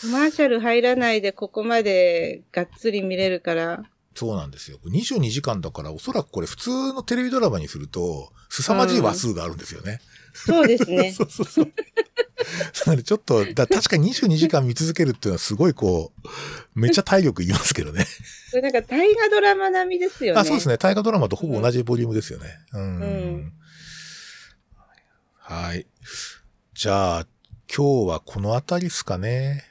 [0.00, 3.84] コマーシャル入らないでここまでがっつり見れるから。
[4.16, 4.78] そうなんですよ。
[4.86, 10.00] 22時間だから、おそらくこれ普通のテレビドラマにすると、凄まじい話数があるんですよね。
[10.32, 11.12] そうですね。
[11.16, 11.72] そうそうそう。
[12.86, 16.28] なのでちょっと、だ確かに22時間見続けるっていうのはすごいこう、
[16.80, 18.06] めっちゃ体力いりますけどね。
[18.50, 20.40] これなんか大河ドラマ並みですよね。
[20.40, 20.78] あ、そうですね。
[20.78, 22.58] 大河ドラマとほぼ同じボリュームですよね。
[22.72, 22.80] うん。
[22.80, 23.52] うん
[25.38, 25.86] はい。
[26.74, 27.26] じゃあ、
[27.68, 29.62] 今日はこのあたりですかね。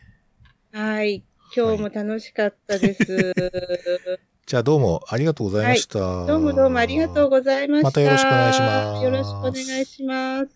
[0.72, 1.24] はい。
[1.56, 3.34] 今日も楽しかったです。
[4.46, 6.00] じゃあどうもありがとうございました。
[6.28, 7.88] どうもどうもありがとうございました。
[7.88, 10.56] またよろしくお願いしますよろしくお願いします。